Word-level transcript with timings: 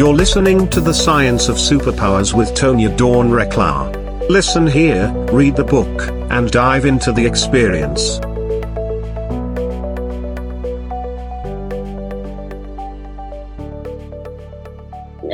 You're 0.00 0.14
listening 0.14 0.66
to 0.70 0.80
The 0.80 0.94
Science 0.94 1.50
of 1.50 1.56
Superpowers 1.56 2.32
with 2.32 2.54
Tonya 2.54 2.96
Dawn 2.96 3.28
Recla. 3.28 4.30
Listen 4.30 4.66
here, 4.66 5.12
read 5.30 5.56
the 5.56 5.62
book, 5.62 6.08
and 6.30 6.50
dive 6.50 6.86
into 6.86 7.12
the 7.12 7.26
experience. 7.26 8.16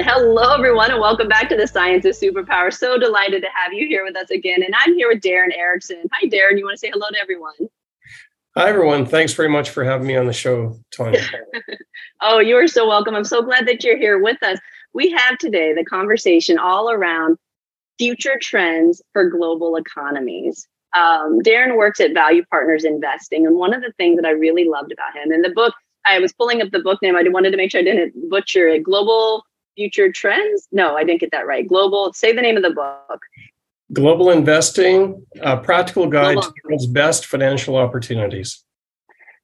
Hello, 0.05 0.55
everyone, 0.55 0.91
and 0.91 1.01
welcome 1.01 1.29
back 1.29 1.49
to 1.51 1.57
the 1.57 1.69
Science 1.69 2.05
of 2.05 2.17
Superpower. 2.17 2.75
So 2.75 2.99
delighted 2.99 3.43
to 3.43 3.49
have 3.55 3.73
you 3.73 3.87
here 3.87 4.03
with 4.03 4.17
us 4.17 4.31
again. 4.31 4.65
And 4.65 4.75
I'm 4.77 4.95
here 4.95 5.07
with 5.07 5.21
Darrin 5.21 5.53
Erickson. 5.53 6.03
Hi, 6.13 6.27
Darrin. 6.27 6.59
You 6.59 6.65
want 6.65 6.75
to 6.75 6.79
say 6.81 6.91
hello 6.93 7.07
to 7.13 7.19
everyone? 7.21 7.55
Hi, 8.59 8.71
everyone. 8.71 9.05
Thanks 9.05 9.35
very 9.35 9.51
much 9.51 9.69
for 9.69 9.85
having 9.85 10.07
me 10.07 10.17
on 10.17 10.27
the 10.27 10.33
show, 10.33 10.81
Tonya. 10.91 11.23
oh, 12.23 12.39
you 12.39 12.57
are 12.57 12.67
so 12.67 12.89
welcome. 12.89 13.15
I'm 13.15 13.23
so 13.23 13.43
glad 13.43 13.69
that 13.69 13.85
you're 13.85 13.99
here 13.99 14.19
with 14.19 14.43
us. 14.43 14.59
We 14.95 15.11
have 15.11 15.37
today 15.37 15.75
the 15.75 15.85
conversation 15.85 16.59
all 16.59 16.91
around 16.91 17.37
future 17.99 18.39
trends 18.41 19.03
for 19.13 19.29
global 19.29 19.77
economies. 19.77 20.67
Um, 20.97 21.41
Darrin 21.41 21.77
works 21.77 22.01
at 22.01 22.15
Value 22.15 22.47
Partners 22.51 22.85
Investing. 22.85 23.47
And 23.47 23.57
one 23.57 23.75
of 23.75 23.83
the 23.83 23.93
things 23.99 24.17
that 24.17 24.25
I 24.25 24.31
really 24.31 24.67
loved 24.67 24.91
about 24.91 25.15
him 25.15 25.33
in 25.33 25.43
the 25.43 25.51
book, 25.51 25.75
I 26.07 26.19
was 26.19 26.33
pulling 26.33 26.63
up 26.63 26.71
the 26.71 26.81
book 26.81 27.03
name. 27.03 27.15
I 27.15 27.25
wanted 27.29 27.51
to 27.51 27.59
make 27.59 27.71
sure 27.71 27.83
I 27.83 27.85
didn't 27.85 28.31
butcher 28.31 28.69
it. 28.69 28.85
Global 28.85 29.45
Future 29.77 30.11
Trends? 30.11 30.67
No, 30.73 30.97
I 30.97 31.05
didn't 31.05 31.21
get 31.21 31.33
that 31.33 31.47
right. 31.47 31.69
Global, 31.69 32.15
say 32.15 32.33
the 32.33 32.41
name 32.41 32.57
of 32.57 32.63
the 32.63 32.71
book. 32.71 33.21
Global 33.93 34.31
Investing, 34.31 35.25
a 35.41 35.57
practical 35.57 36.09
guide 36.09 36.35
Global. 36.35 36.43
to 36.43 36.55
the 36.63 36.69
world's 36.69 36.87
best 36.87 37.27
financial 37.27 37.77
opportunities. 37.77 38.65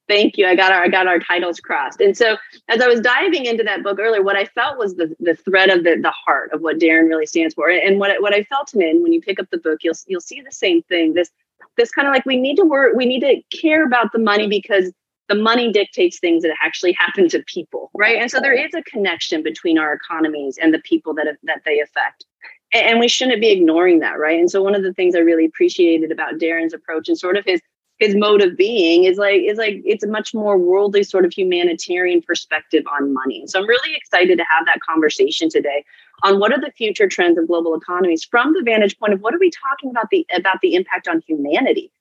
Thank 0.09 0.37
you. 0.37 0.45
I 0.45 0.55
got 0.55 0.71
our 0.73 0.83
I 0.83 0.89
got 0.89 1.07
our 1.07 1.19
titles 1.19 1.61
crossed. 1.61 2.01
And 2.01 2.15
so 2.15 2.35
as 2.67 2.81
I 2.81 2.87
was 2.87 2.99
diving 2.99 3.45
into 3.45 3.63
that 3.63 3.83
book 3.83 3.99
earlier, 3.99 4.21
what 4.21 4.35
I 4.35 4.45
felt 4.45 4.77
was 4.77 4.95
the 4.95 5.15
the 5.19 5.35
thread 5.35 5.69
of 5.69 5.85
the 5.85 5.97
the 6.01 6.11
heart 6.11 6.51
of 6.51 6.61
what 6.61 6.79
Darrin 6.79 7.07
really 7.07 7.25
stands 7.25 7.53
for. 7.53 7.69
And 7.69 7.99
what 7.99 8.21
what 8.21 8.33
I 8.33 8.43
felt 8.43 8.73
him 8.73 8.81
in 8.81 9.01
when 9.01 9.13
you 9.13 9.21
pick 9.21 9.39
up 9.39 9.49
the 9.49 9.57
book, 9.57 9.79
you'll 9.81 9.95
you'll 10.07 10.21
see 10.21 10.41
the 10.41 10.51
same 10.51 10.83
thing. 10.83 11.13
This 11.13 11.29
this 11.77 11.91
kind 11.91 12.07
of 12.07 12.13
like 12.13 12.25
we 12.25 12.35
need 12.35 12.57
to 12.57 12.65
work, 12.65 12.95
we 12.95 13.05
need 13.05 13.21
to 13.21 13.41
care 13.57 13.85
about 13.85 14.11
the 14.11 14.19
money 14.19 14.47
because 14.47 14.91
the 15.29 15.35
money 15.35 15.71
dictates 15.71 16.19
things 16.19 16.43
that 16.43 16.53
actually 16.61 16.91
happen 16.93 17.29
to 17.29 17.41
people, 17.47 17.89
right? 17.93 18.17
And 18.17 18.29
so 18.29 18.41
there 18.41 18.53
is 18.53 18.73
a 18.73 18.83
connection 18.83 19.41
between 19.41 19.79
our 19.79 19.93
economies 19.93 20.57
and 20.61 20.73
the 20.73 20.79
people 20.79 21.13
that 21.13 21.37
that 21.43 21.61
they 21.65 21.79
affect 21.79 22.25
and 22.73 22.99
we 22.99 23.07
shouldn't 23.07 23.41
be 23.41 23.51
ignoring 23.51 23.99
that 23.99 24.19
right? 24.19 24.39
And 24.39 24.49
so 24.49 24.61
one 24.61 24.75
of 24.75 24.83
the 24.83 24.93
things 24.93 25.15
i 25.15 25.19
really 25.19 25.45
appreciated 25.45 26.11
about 26.11 26.39
darrin's 26.39 26.73
approach 26.73 27.07
and 27.07 27.17
sort 27.17 27.37
of 27.37 27.45
his 27.45 27.61
his 27.99 28.15
mode 28.15 28.41
of 28.41 28.57
being 28.57 29.03
is 29.05 29.17
like 29.17 29.41
is 29.41 29.57
like 29.57 29.81
it's 29.85 30.03
a 30.03 30.07
much 30.07 30.33
more 30.33 30.57
worldly 30.57 31.03
sort 31.03 31.25
of 31.25 31.31
humanitarian 31.33 32.21
perspective 32.21 32.83
on 32.91 33.13
money. 33.13 33.43
So 33.47 33.59
i'm 33.59 33.67
really 33.67 33.95
excited 33.95 34.37
to 34.37 34.45
have 34.49 34.65
that 34.65 34.79
conversation 34.81 35.49
today 35.49 35.85
on 36.23 36.39
what 36.39 36.51
are 36.51 36.59
the 36.59 36.71
future 36.71 37.07
trends 37.07 37.37
of 37.37 37.47
global 37.47 37.75
economies 37.75 38.23
from 38.23 38.53
the 38.53 38.61
vantage 38.63 38.97
point 38.99 39.13
of 39.13 39.21
what 39.21 39.33
are 39.33 39.39
we 39.39 39.51
talking 39.51 39.89
about 39.89 40.09
the 40.09 40.25
about 40.33 40.59
the 40.61 40.75
impact 40.75 41.07
on 41.07 41.21
humanity 41.27 41.91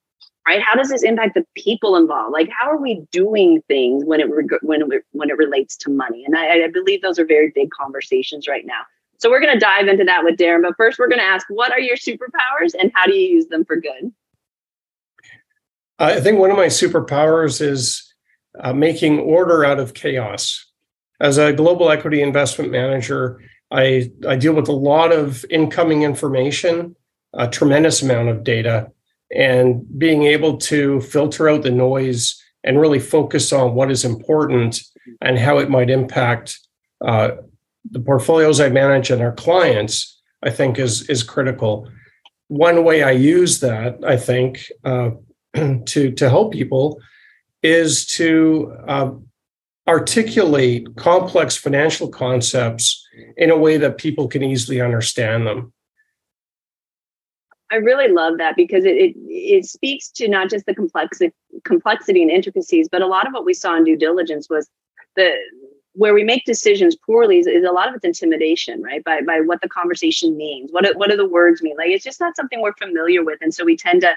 right? 0.47 0.61
How 0.61 0.75
does 0.75 0.89
this 0.89 1.05
impact 1.05 1.35
the 1.35 1.47
people 1.55 1.95
involved? 1.95 2.33
Like 2.33 2.49
how 2.59 2.69
are 2.69 2.81
we 2.81 3.07
doing 3.13 3.63
things 3.69 4.05
when 4.05 4.19
it 4.21 4.27
when 4.63 4.83
it, 4.83 5.05
when 5.13 5.31
it 5.31 5.37
relates 5.37 5.77
to 5.79 5.91
money? 5.91 6.25
And 6.25 6.37
I, 6.37 6.65
I 6.65 6.69
believe 6.69 7.01
those 7.01 7.19
are 7.19 7.25
very 7.25 7.53
big 7.55 7.71
conversations 7.71 8.49
right 8.49 8.67
now 8.67 8.83
so 9.23 9.31
we're 9.31 9.41
going 9.41 9.55
to 9.55 9.65
dive 9.65 9.87
into 9.87 10.03
that 10.03 10.25
with 10.25 10.37
Darrin. 10.37 10.63
But 10.63 10.77
first, 10.77 10.99
we're 10.99 11.09
going 11.09 11.21
to 11.21 11.25
ask 11.25 11.47
what 11.49 11.71
are 11.71 11.79
your 11.79 11.97
superpowers 11.97 12.75
and 12.77 12.91
how 12.93 13.07
do 13.07 13.15
you 13.15 13.37
use 13.37 13.47
them 13.47 13.65
for 13.65 13.77
good? 13.77 14.13
I 16.01 16.21
think 16.21 16.41
one 16.41 16.51
of 16.51 16.57
my 16.57 16.67
superpowers 16.67 17.61
is 17.61 18.13
uh, 18.59 18.73
making 18.73 19.21
order 19.21 19.65
out 19.65 19.79
of 19.79 19.95
chaos. 19.95 20.67
As 21.21 21.39
a 21.39 21.53
global 21.53 21.89
equity 21.89 22.21
investment 22.21 22.73
manager, 22.73 23.41
I, 23.71 24.11
I 24.27 24.35
deal 24.35 24.55
with 24.55 24.67
a 24.67 24.73
lot 24.73 25.13
of 25.13 25.45
incoming 25.49 26.03
information, 26.03 26.97
a 27.33 27.47
tremendous 27.47 28.03
amount 28.03 28.29
of 28.29 28.43
data, 28.43 28.91
and 29.33 29.87
being 29.97 30.25
able 30.25 30.57
to 30.59 31.01
filter 31.01 31.49
out 31.49 31.63
the 31.63 31.71
noise 31.71 32.43
and 32.65 32.81
really 32.81 32.99
focus 32.99 33.53
on 33.53 33.75
what 33.75 33.93
is 33.93 34.05
important 34.05 34.83
and 35.21 35.39
how 35.39 35.59
it 35.59 35.71
might 35.71 35.91
impact 35.91 36.59
uh, 37.07 37.31
the 37.91 38.01
portfolios 38.01 38.61
I 38.61 38.69
manage 38.69 39.11
and 39.11 39.23
our 39.23 39.33
clients, 39.33 40.21
I 40.43 40.51
think 40.51 40.79
is 40.79 41.09
is 41.09 41.23
critical. 41.23 41.89
One 42.49 42.85
way 42.85 43.03
I 43.03 43.13
use 43.13 43.61
that, 43.61 43.99
I 44.05 44.17
think, 44.17 44.67
uh, 44.85 45.11
to 45.55 46.13
to 46.13 46.31
help 46.31 46.53
people, 46.53 47.01
is 47.63 48.07
to 48.07 48.77
uh, 48.87 49.11
articulate 49.89 50.97
complex 50.97 51.57
financial 51.57 52.09
concepts 52.09 53.07
in 53.37 53.51
a 53.51 53.57
way 53.57 53.77
that 53.79 53.99
people 53.99 54.29
can 54.29 54.43
easily 54.43 54.81
understand 54.81 55.47
them. 55.47 55.73
I 57.71 57.77
really 57.77 58.09
love 58.09 58.37
that 58.37 58.55
because 58.55 58.85
it, 58.85 58.97
it, 58.97 59.17
it 59.17 59.65
speaks 59.65 60.11
to 60.13 60.29
not 60.29 60.51
just 60.51 60.67
the 60.67 60.75
complexity 60.75 61.33
complexity 61.65 62.21
and 62.23 62.31
intricacies, 62.31 62.89
but 62.91 63.03
a 63.03 63.07
lot 63.07 63.27
of 63.27 63.33
what 63.33 63.47
we 63.47 63.55
saw 63.55 63.77
in 63.77 63.85
due 63.85 63.97
diligence 63.97 64.49
was 64.51 64.69
the 65.17 65.35
where 65.95 66.15
we 66.15 66.25
make 66.25 66.45
decisions 66.45 66.97
poorly 66.97 67.39
is, 67.39 67.47
is, 67.47 67.65
a 67.65 67.73
lot 67.73 67.89
of 67.89 67.95
it's 67.95 68.05
intimidation, 68.05 68.83
right? 68.83 69.05
By 69.05 69.21
by 69.23 69.41
what 69.41 69.61
the 69.61 69.69
conversation 69.69 70.37
means, 70.37 70.71
what 70.73 70.85
what 70.97 71.11
do 71.11 71.17
the 71.17 71.29
words 71.29 71.63
mean? 71.63 71.77
Like 71.77 71.91
it's 71.91 72.05
just 72.05 72.21
not 72.21 72.37
something 72.37 72.61
we're 72.61 72.75
familiar 72.75 73.25
with, 73.25 73.39
and 73.43 73.53
so 73.53 73.65
we 73.65 73.77
tend 73.77 74.01
to 74.03 74.15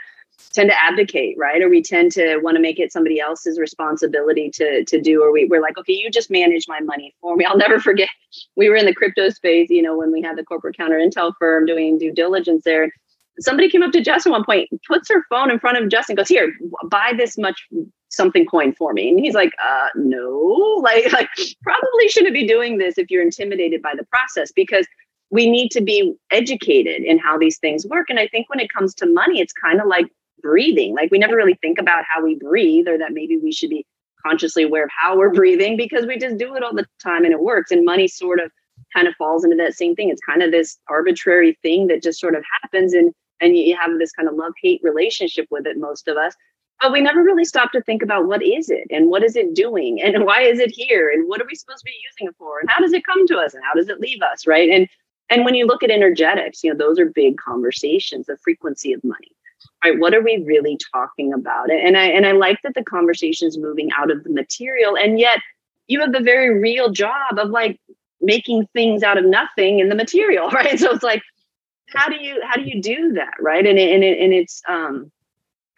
tend 0.54 0.70
to 0.70 0.84
abdicate, 0.84 1.38
right? 1.38 1.62
Or 1.62 1.70
we 1.70 1.82
tend 1.82 2.12
to 2.14 2.38
want 2.38 2.56
to 2.56 2.62
make 2.62 2.80
it 2.80 2.92
somebody 2.92 3.20
else's 3.20 3.60
responsibility 3.60 4.50
to 4.52 4.86
to 4.86 5.02
do. 5.02 5.22
Or 5.22 5.32
we, 5.32 5.46
we're 5.46 5.62
like, 5.62 5.78
okay, 5.78 5.94
you 5.94 6.10
just 6.10 6.32
manage 6.32 6.66
my 6.68 6.80
money 6.80 7.14
for 7.22 7.36
me. 7.36 7.46
I'll 7.46 7.58
never 7.58 7.80
forget. 7.90 8.10
We 8.56 8.70
were 8.70 8.76
in 8.76 8.86
the 8.86 8.96
crypto 8.96 9.30
space, 9.30 9.70
you 9.70 9.82
know, 9.82 9.98
when 9.98 10.12
we 10.12 10.22
had 10.22 10.38
the 10.38 10.44
corporate 10.44 10.78
counter 10.78 10.98
intel 10.98 11.34
firm 11.40 11.66
doing 11.66 11.98
due 11.98 12.14
diligence 12.14 12.64
there. 12.64 12.90
Somebody 13.40 13.70
came 13.70 13.84
up 13.84 13.92
to 13.92 14.02
Justin 14.02 14.32
one 14.32 14.46
point, 14.46 14.70
puts 14.88 15.10
her 15.10 15.26
phone 15.30 15.52
in 15.52 15.60
front 15.60 15.78
of 15.78 15.90
Justin, 15.90 16.16
goes, 16.16 16.30
"Here, 16.30 16.54
buy 16.90 17.12
this 17.18 17.38
much 17.38 17.68
something 18.16 18.46
coin 18.46 18.74
for 18.74 18.94
me. 18.94 19.10
And 19.10 19.20
he's 19.20 19.34
like 19.34 19.52
uh 19.64 19.90
no. 19.96 20.62
Like 20.86 21.12
like 21.12 21.30
probably 21.64 22.08
shouldn't 22.10 22.34
be 22.34 22.48
doing 22.48 22.78
this 22.78 22.98
if 22.98 23.10
you're 23.10 23.24
intimidated 23.24 23.82
by 23.82 23.94
the 23.98 24.06
process 24.06 24.52
because 24.52 24.88
we 25.32 25.50
need 25.50 25.70
to 25.72 25.82
be 25.82 26.16
educated 26.32 27.02
in 27.04 27.18
how 27.18 27.38
these 27.38 27.58
things 27.58 27.86
work. 27.88 28.08
And 28.10 28.20
i 28.20 28.28
think 28.28 28.50
when 28.50 28.60
it 28.60 28.72
comes 28.72 28.94
to 28.96 29.06
money 29.06 29.40
it's 29.42 29.54
kind 29.54 29.82
of 29.82 29.88
like 29.88 30.08
breathing. 30.46 30.94
Like 30.94 31.12
we 31.12 31.18
never 31.18 31.36
really 31.36 31.58
think 31.62 31.80
about 31.80 32.04
how 32.08 32.24
we 32.24 32.36
breathe 32.36 32.88
or 32.88 32.98
that 33.00 33.14
maybe 33.14 33.38
we 33.38 33.52
should 33.52 33.72
be 33.72 33.86
consciously 34.26 34.64
aware 34.64 34.84
of 34.84 34.92
how 34.96 35.18
we're 35.18 35.34
breathing 35.42 35.76
because 35.76 36.06
we 36.06 36.18
just 36.18 36.38
do 36.38 36.56
it 36.56 36.64
all 36.64 36.74
the 36.74 36.86
time 37.02 37.24
and 37.26 37.34
it 37.34 37.42
works. 37.42 37.72
And 37.72 37.84
money 37.84 38.08
sort 38.08 38.40
of 38.40 38.52
kind 38.94 39.08
of 39.08 39.16
falls 39.16 39.44
into 39.44 39.56
that 39.58 39.74
same 39.74 39.96
thing. 39.96 40.10
It's 40.10 40.22
kind 40.22 40.44
of 40.44 40.52
this 40.52 40.78
arbitrary 40.88 41.58
thing 41.64 41.88
that 41.88 42.04
just 42.04 42.20
sort 42.20 42.36
of 42.36 42.44
happens 42.62 42.94
and 42.94 43.14
and 43.42 43.58
you 43.58 43.76
have 43.76 43.92
this 44.00 44.14
kind 44.14 44.30
of 44.30 44.36
love 44.36 44.54
hate 44.62 44.80
relationship 44.82 45.46
with 45.52 45.68
it 45.68 45.78
most 45.78 46.08
of 46.08 46.16
us 46.16 46.36
but 46.82 46.92
we 46.92 47.02
never 47.02 47.24
really 47.24 47.46
stop 47.46 47.72
to 47.72 47.82
think 47.82 48.02
about 48.02 48.28
what 48.28 48.44
is 48.44 48.70
it 48.70 48.88
and 48.90 49.10
what 49.10 49.24
is 49.24 49.36
it 49.36 49.54
doing 49.54 50.02
and 50.02 50.26
why 50.26 50.42
is 50.42 50.60
it 50.60 50.72
here 50.72 51.10
and 51.10 51.28
what 51.28 51.42
are 51.42 51.48
we 51.50 51.56
supposed 51.56 51.80
to 51.80 51.86
be 51.86 51.98
using 52.10 52.30
it 52.30 52.36
for 52.38 52.60
and 52.60 52.70
how 52.70 52.80
does 52.80 52.94
it 52.94 53.06
come 53.06 53.26
to 53.28 53.38
us 53.38 53.54
and 53.54 53.64
how 53.64 53.74
does 53.74 53.90
it 53.90 54.00
leave 54.00 54.22
us 54.22 54.46
right? 54.48 54.70
And 54.70 54.88
and 55.30 55.44
when 55.44 55.56
you 55.56 55.66
look 55.66 55.84
at 55.84 55.92
energetics 55.92 56.64
you 56.64 56.72
know 56.72 56.78
those 56.78 57.00
are 57.00 57.06
big 57.06 57.38
conversations 57.38 58.26
the 58.28 58.38
frequency 58.38 58.94
of 58.94 59.04
money 59.04 59.32
right? 59.84 60.00
What 60.00 60.14
are 60.14 60.22
we 60.22 60.44
really 60.46 60.78
talking 60.94 61.34
about? 61.34 61.72
And 61.72 61.98
i 61.98 62.06
and 62.06 62.26
i 62.26 62.32
like 62.32 62.62
that 62.64 62.76
the 62.76 62.84
conversation 62.84 63.48
is 63.48 63.58
moving 63.58 63.90
out 63.98 64.12
of 64.12 64.24
the 64.24 64.30
material 64.30 64.98
and 64.98 65.20
yet 65.20 65.40
you 65.88 66.00
have 66.02 66.14
the 66.14 66.20
very 66.20 66.60
real 66.60 66.92
job 66.92 67.38
of 67.38 67.50
like 67.50 67.80
making 68.22 68.68
things 68.74 69.04
out 69.04 69.18
of 69.18 69.26
nothing 69.26 69.80
in 69.80 69.90
the 69.90 69.96
material 69.96 70.50
right? 70.52 70.80
So 70.80 70.92
it's 70.92 71.04
like 71.04 71.22
how 71.96 72.10
do 72.10 72.18
you 72.18 72.42
how 72.44 72.56
do 72.56 72.64
you 72.64 72.82
do 72.82 73.14
that 73.14 73.36
right? 73.40 73.66
And 73.66 73.80
it, 73.80 73.94
and, 73.94 74.04
it, 74.04 74.20
and 74.20 74.34
it's 74.34 74.62
um 74.68 75.12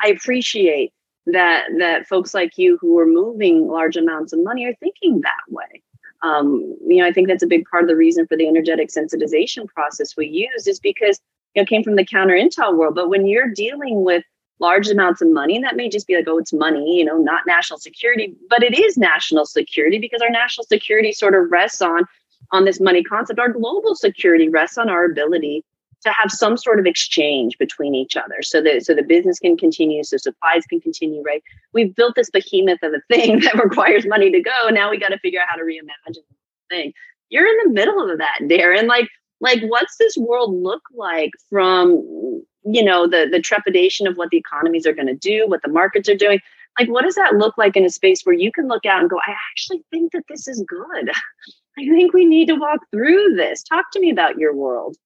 I 0.02 0.10
appreciate 0.10 0.94
that 1.28 1.68
that 1.80 2.08
folks 2.08 2.34
like 2.34 2.58
you 2.58 2.78
who 2.80 2.98
are 3.00 3.06
moving 3.06 3.68
large 3.68 3.98
amounts 3.98 4.34
of 4.34 4.44
money 4.44 4.66
are 4.66 4.76
thinking 4.76 5.22
that 5.22 5.44
way. 5.50 5.84
Um, 6.24 6.76
you 6.86 7.02
know, 7.02 7.08
I 7.08 7.14
think 7.14 7.28
that's 7.28 7.44
a 7.44 7.48
big 7.48 7.66
part 7.70 7.84
of 7.84 7.90
the 7.90 7.96
reason 7.96 8.26
for 8.26 8.36
the 8.36 8.48
energetic 8.48 8.90
sensitization 8.90 9.68
process 9.68 10.18
we 10.18 10.28
use 10.28 10.68
is 10.68 10.80
because 10.80 11.20
you 11.54 11.62
know 11.62 11.66
came 11.66 11.84
from 11.84 11.96
the 11.96 12.06
counter 12.06 12.34
intel 12.34 12.76
world. 12.76 12.96
But 12.96 13.10
when 13.10 13.28
you're 13.28 13.50
dealing 13.50 14.04
with 14.04 14.24
large 14.60 14.88
amounts 14.88 15.22
of 15.22 15.28
money, 15.30 15.62
that 15.62 15.76
may 15.76 15.90
just 15.90 16.08
be 16.08 16.16
like, 16.16 16.28
oh, 16.28 16.40
it's 16.40 16.54
money, 16.54 16.98
you 16.98 17.06
know, 17.06 17.18
not 17.18 17.46
national 17.46 17.78
security, 17.78 18.36
but 18.50 18.64
it 18.64 18.78
is 18.78 18.98
national 18.98 19.46
security 19.46 20.00
because 20.00 20.22
our 20.22 20.30
national 20.30 20.66
security 20.66 21.12
sort 21.12 21.36
of 21.36 21.52
rests 21.52 21.82
on 21.82 22.06
on 22.52 22.66
this 22.66 22.80
money 22.80 23.04
concept. 23.04 23.40
Our 23.40 23.52
global 23.52 23.96
security 23.96 24.50
rests 24.50 24.78
on 24.78 24.90
our 24.90 25.06
ability 25.06 25.64
to 26.04 26.12
have 26.12 26.32
some 26.32 26.58
sort 26.58 26.80
of 26.80 26.86
exchange 26.86 27.58
between 27.58 27.96
each 27.96 28.16
other 28.16 28.42
so 28.42 28.62
that 28.62 28.86
so 28.86 28.94
the 28.94 29.04
business 29.04 29.40
can 29.40 29.58
continue 29.58 30.04
so 30.04 30.18
supplies 30.18 30.66
can 30.66 30.80
continue 30.80 31.22
right? 31.24 31.44
We've 31.74 31.96
built 31.96 32.16
this 32.16 32.30
behemoth 32.30 32.84
of 32.84 32.94
a 32.94 33.02
thing 33.14 33.40
that 33.42 33.62
requires 33.62 34.06
money 34.06 34.32
to 34.32 34.42
go. 34.42 34.70
Now 34.70 34.90
we 34.90 35.00
got 35.00 35.10
to 35.10 35.20
figure 35.20 35.42
out 35.42 35.48
how 35.50 35.56
to 35.56 35.64
reimagine 35.64 36.16
the 36.16 36.22
thing. 36.70 36.94
You're 37.30 37.48
in 37.48 37.58
the 37.64 37.74
middle 37.74 38.10
of 38.10 38.18
that 38.20 38.40
darrin. 38.48 38.88
Like 38.88 39.10
like 39.40 39.62
what's 39.64 39.98
this 39.98 40.18
world 40.18 40.54
look 40.54 40.82
like 40.96 41.32
from 41.50 42.44
you 42.66 42.84
know 42.84 43.08
the 43.08 43.28
the 43.32 43.42
trepidation 43.42 44.08
of 44.08 44.18
what 44.18 44.30
the 44.30 44.38
economies 44.38 44.86
are 44.86 44.94
going 44.94 45.08
to 45.08 45.16
do 45.16 45.48
what 45.48 45.62
the 45.64 45.72
markets 45.72 46.10
are 46.10 46.16
doing? 46.16 46.40
Like 46.80 46.90
what 46.90 47.04
does 47.04 47.16
that 47.16 47.36
look 47.36 47.58
like 47.58 47.76
in 47.76 47.86
a 47.86 47.90
space 47.90 48.22
where 48.24 48.36
you 48.36 48.52
can 48.52 48.68
look 48.68 48.86
out 48.86 49.02
and 49.02 49.10
go 49.10 49.20
i 49.26 49.32
actually 49.52 49.84
think 49.92 50.12
that 50.12 50.24
this 50.30 50.48
is 50.48 50.64
good. 50.68 51.10
I 51.80 51.88
think 51.88 52.12
we 52.12 52.26
need 52.26 52.48
to 52.48 52.56
walk 52.56 52.80
through 52.92 53.36
this. 53.36 53.62
Talk 53.62 53.92
to 53.92 54.00
me 54.00 54.10
about 54.10 54.40
your 54.40 54.56
world 54.56 54.98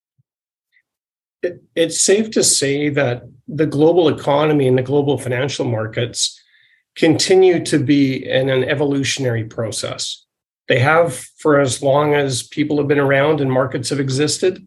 it, 1.42 1.62
it's 1.76 2.02
safe 2.02 2.32
to 2.32 2.44
say 2.44 2.90
that 2.90 3.24
the 3.48 3.66
global 3.66 4.10
economy 4.10 4.68
and 4.68 4.78
the 4.78 4.84
global 4.84 5.18
financial 5.18 5.66
markets 5.66 6.40
continue 6.96 7.64
to 7.66 7.80
be 7.80 8.28
in 8.28 8.50
an 8.50 8.64
evolutionary 8.64 9.44
process 9.44 10.26
they 10.68 10.80
have 10.80 11.14
for 11.38 11.60
as 11.60 11.82
long 11.82 12.14
as 12.14 12.44
people 12.44 12.78
have 12.78 12.88
been 12.88 13.00
around 13.00 13.42
and 13.42 13.52
markets 13.52 13.90
have 13.90 14.00
existed 14.00 14.66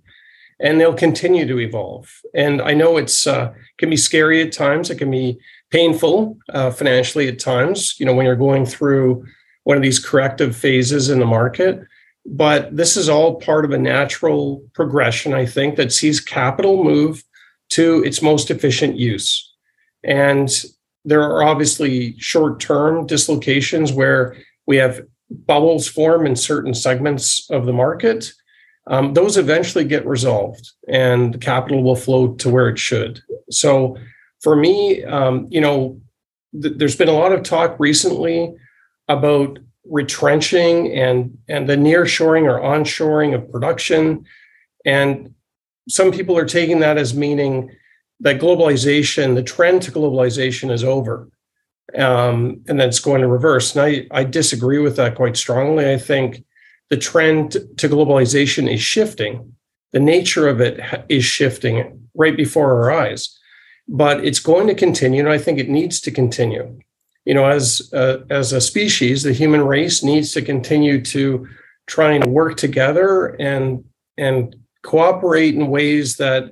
and 0.60 0.80
they'll 0.80 0.94
continue 0.94 1.46
to 1.46 1.60
evolve 1.60 2.08
and 2.34 2.62
i 2.62 2.72
know 2.72 2.96
it's 2.96 3.26
uh, 3.26 3.52
can 3.78 3.90
be 3.90 3.96
scary 3.96 4.40
at 4.42 4.52
times 4.52 4.90
it 4.90 4.96
can 4.96 5.10
be 5.10 5.38
painful 5.74 6.38
uh, 6.50 6.70
financially 6.70 7.26
at 7.26 7.40
times, 7.40 7.98
you 7.98 8.06
know, 8.06 8.14
when 8.14 8.24
you're 8.24 8.36
going 8.36 8.64
through 8.64 9.26
one 9.64 9.76
of 9.76 9.82
these 9.82 9.98
corrective 9.98 10.54
phases 10.54 11.10
in 11.10 11.18
the 11.18 11.26
market. 11.26 11.80
But 12.26 12.74
this 12.74 12.96
is 12.96 13.08
all 13.08 13.40
part 13.40 13.64
of 13.64 13.72
a 13.72 13.78
natural 13.78 14.62
progression, 14.74 15.34
I 15.34 15.46
think, 15.46 15.76
that 15.76 15.92
sees 15.92 16.20
capital 16.20 16.82
move 16.82 17.22
to 17.70 18.02
its 18.04 18.22
most 18.22 18.50
efficient 18.50 18.96
use. 18.96 19.52
And 20.02 20.48
there 21.04 21.22
are 21.22 21.42
obviously 21.42 22.18
short 22.18 22.60
term 22.60 23.06
dislocations 23.06 23.92
where 23.92 24.36
we 24.66 24.76
have 24.76 25.02
bubbles 25.30 25.86
form 25.86 26.26
in 26.26 26.36
certain 26.36 26.74
segments 26.74 27.48
of 27.50 27.66
the 27.66 27.72
market. 27.72 28.32
Um, 28.86 29.14
those 29.14 29.36
eventually 29.36 29.84
get 29.84 30.06
resolved 30.06 30.70
and 30.88 31.40
capital 31.40 31.82
will 31.82 31.96
flow 31.96 32.34
to 32.34 32.48
where 32.50 32.68
it 32.68 32.78
should. 32.78 33.20
So 33.50 33.96
for 34.42 34.56
me, 34.56 35.02
um, 35.04 35.46
you 35.50 35.60
know, 35.60 36.00
th- 36.60 36.74
there's 36.76 36.96
been 36.96 37.08
a 37.08 37.12
lot 37.12 37.32
of 37.32 37.42
talk 37.42 37.76
recently 37.78 38.54
about 39.08 39.58
retrenching 39.86 40.92
and 40.92 41.36
and 41.48 41.68
the 41.68 41.76
nearshoring 41.76 42.44
or 42.44 42.60
onshoring 42.60 43.34
of 43.34 43.50
production, 43.50 44.24
and 44.84 45.34
some 45.88 46.12
people 46.12 46.36
are 46.36 46.46
taking 46.46 46.80
that 46.80 46.98
as 46.98 47.14
meaning 47.14 47.70
that 48.20 48.40
globalization, 48.40 49.34
the 49.34 49.42
trend 49.42 49.82
to 49.82 49.92
globalization, 49.92 50.70
is 50.70 50.84
over, 50.84 51.28
um, 51.96 52.62
and 52.68 52.80
that's 52.80 53.00
going 53.00 53.20
to 53.20 53.28
reverse. 53.28 53.74
And 53.74 53.84
I 53.84 54.06
I 54.10 54.24
disagree 54.24 54.78
with 54.78 54.96
that 54.96 55.14
quite 55.14 55.36
strongly. 55.36 55.92
I 55.92 55.98
think 55.98 56.44
the 56.90 56.96
trend 56.96 57.52
to 57.52 57.88
globalization 57.88 58.72
is 58.72 58.80
shifting. 58.80 59.54
The 59.92 60.00
nature 60.00 60.48
of 60.48 60.60
it 60.60 60.80
is 61.08 61.24
shifting 61.24 62.08
right 62.14 62.36
before 62.36 62.72
our 62.72 62.90
eyes 62.90 63.38
but 63.88 64.24
it's 64.24 64.40
going 64.40 64.66
to 64.68 64.74
continue, 64.74 65.20
and 65.20 65.28
I 65.28 65.38
think 65.38 65.58
it 65.58 65.68
needs 65.68 66.00
to 66.02 66.10
continue. 66.10 66.78
You 67.24 67.34
know, 67.34 67.46
as 67.46 67.90
uh, 67.92 68.18
as 68.30 68.52
a 68.52 68.60
species, 68.60 69.22
the 69.22 69.32
human 69.32 69.62
race 69.62 70.02
needs 70.02 70.32
to 70.32 70.42
continue 70.42 71.02
to 71.06 71.48
try 71.86 72.12
and 72.12 72.26
work 72.26 72.56
together 72.56 73.36
and 73.40 73.84
and 74.18 74.54
cooperate 74.82 75.54
in 75.54 75.68
ways 75.68 76.16
that 76.16 76.50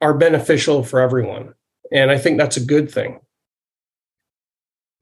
are 0.00 0.14
beneficial 0.14 0.82
for 0.84 1.00
everyone. 1.00 1.54
And 1.92 2.10
I 2.10 2.18
think 2.18 2.38
that's 2.38 2.56
a 2.56 2.64
good 2.64 2.90
thing. 2.90 3.20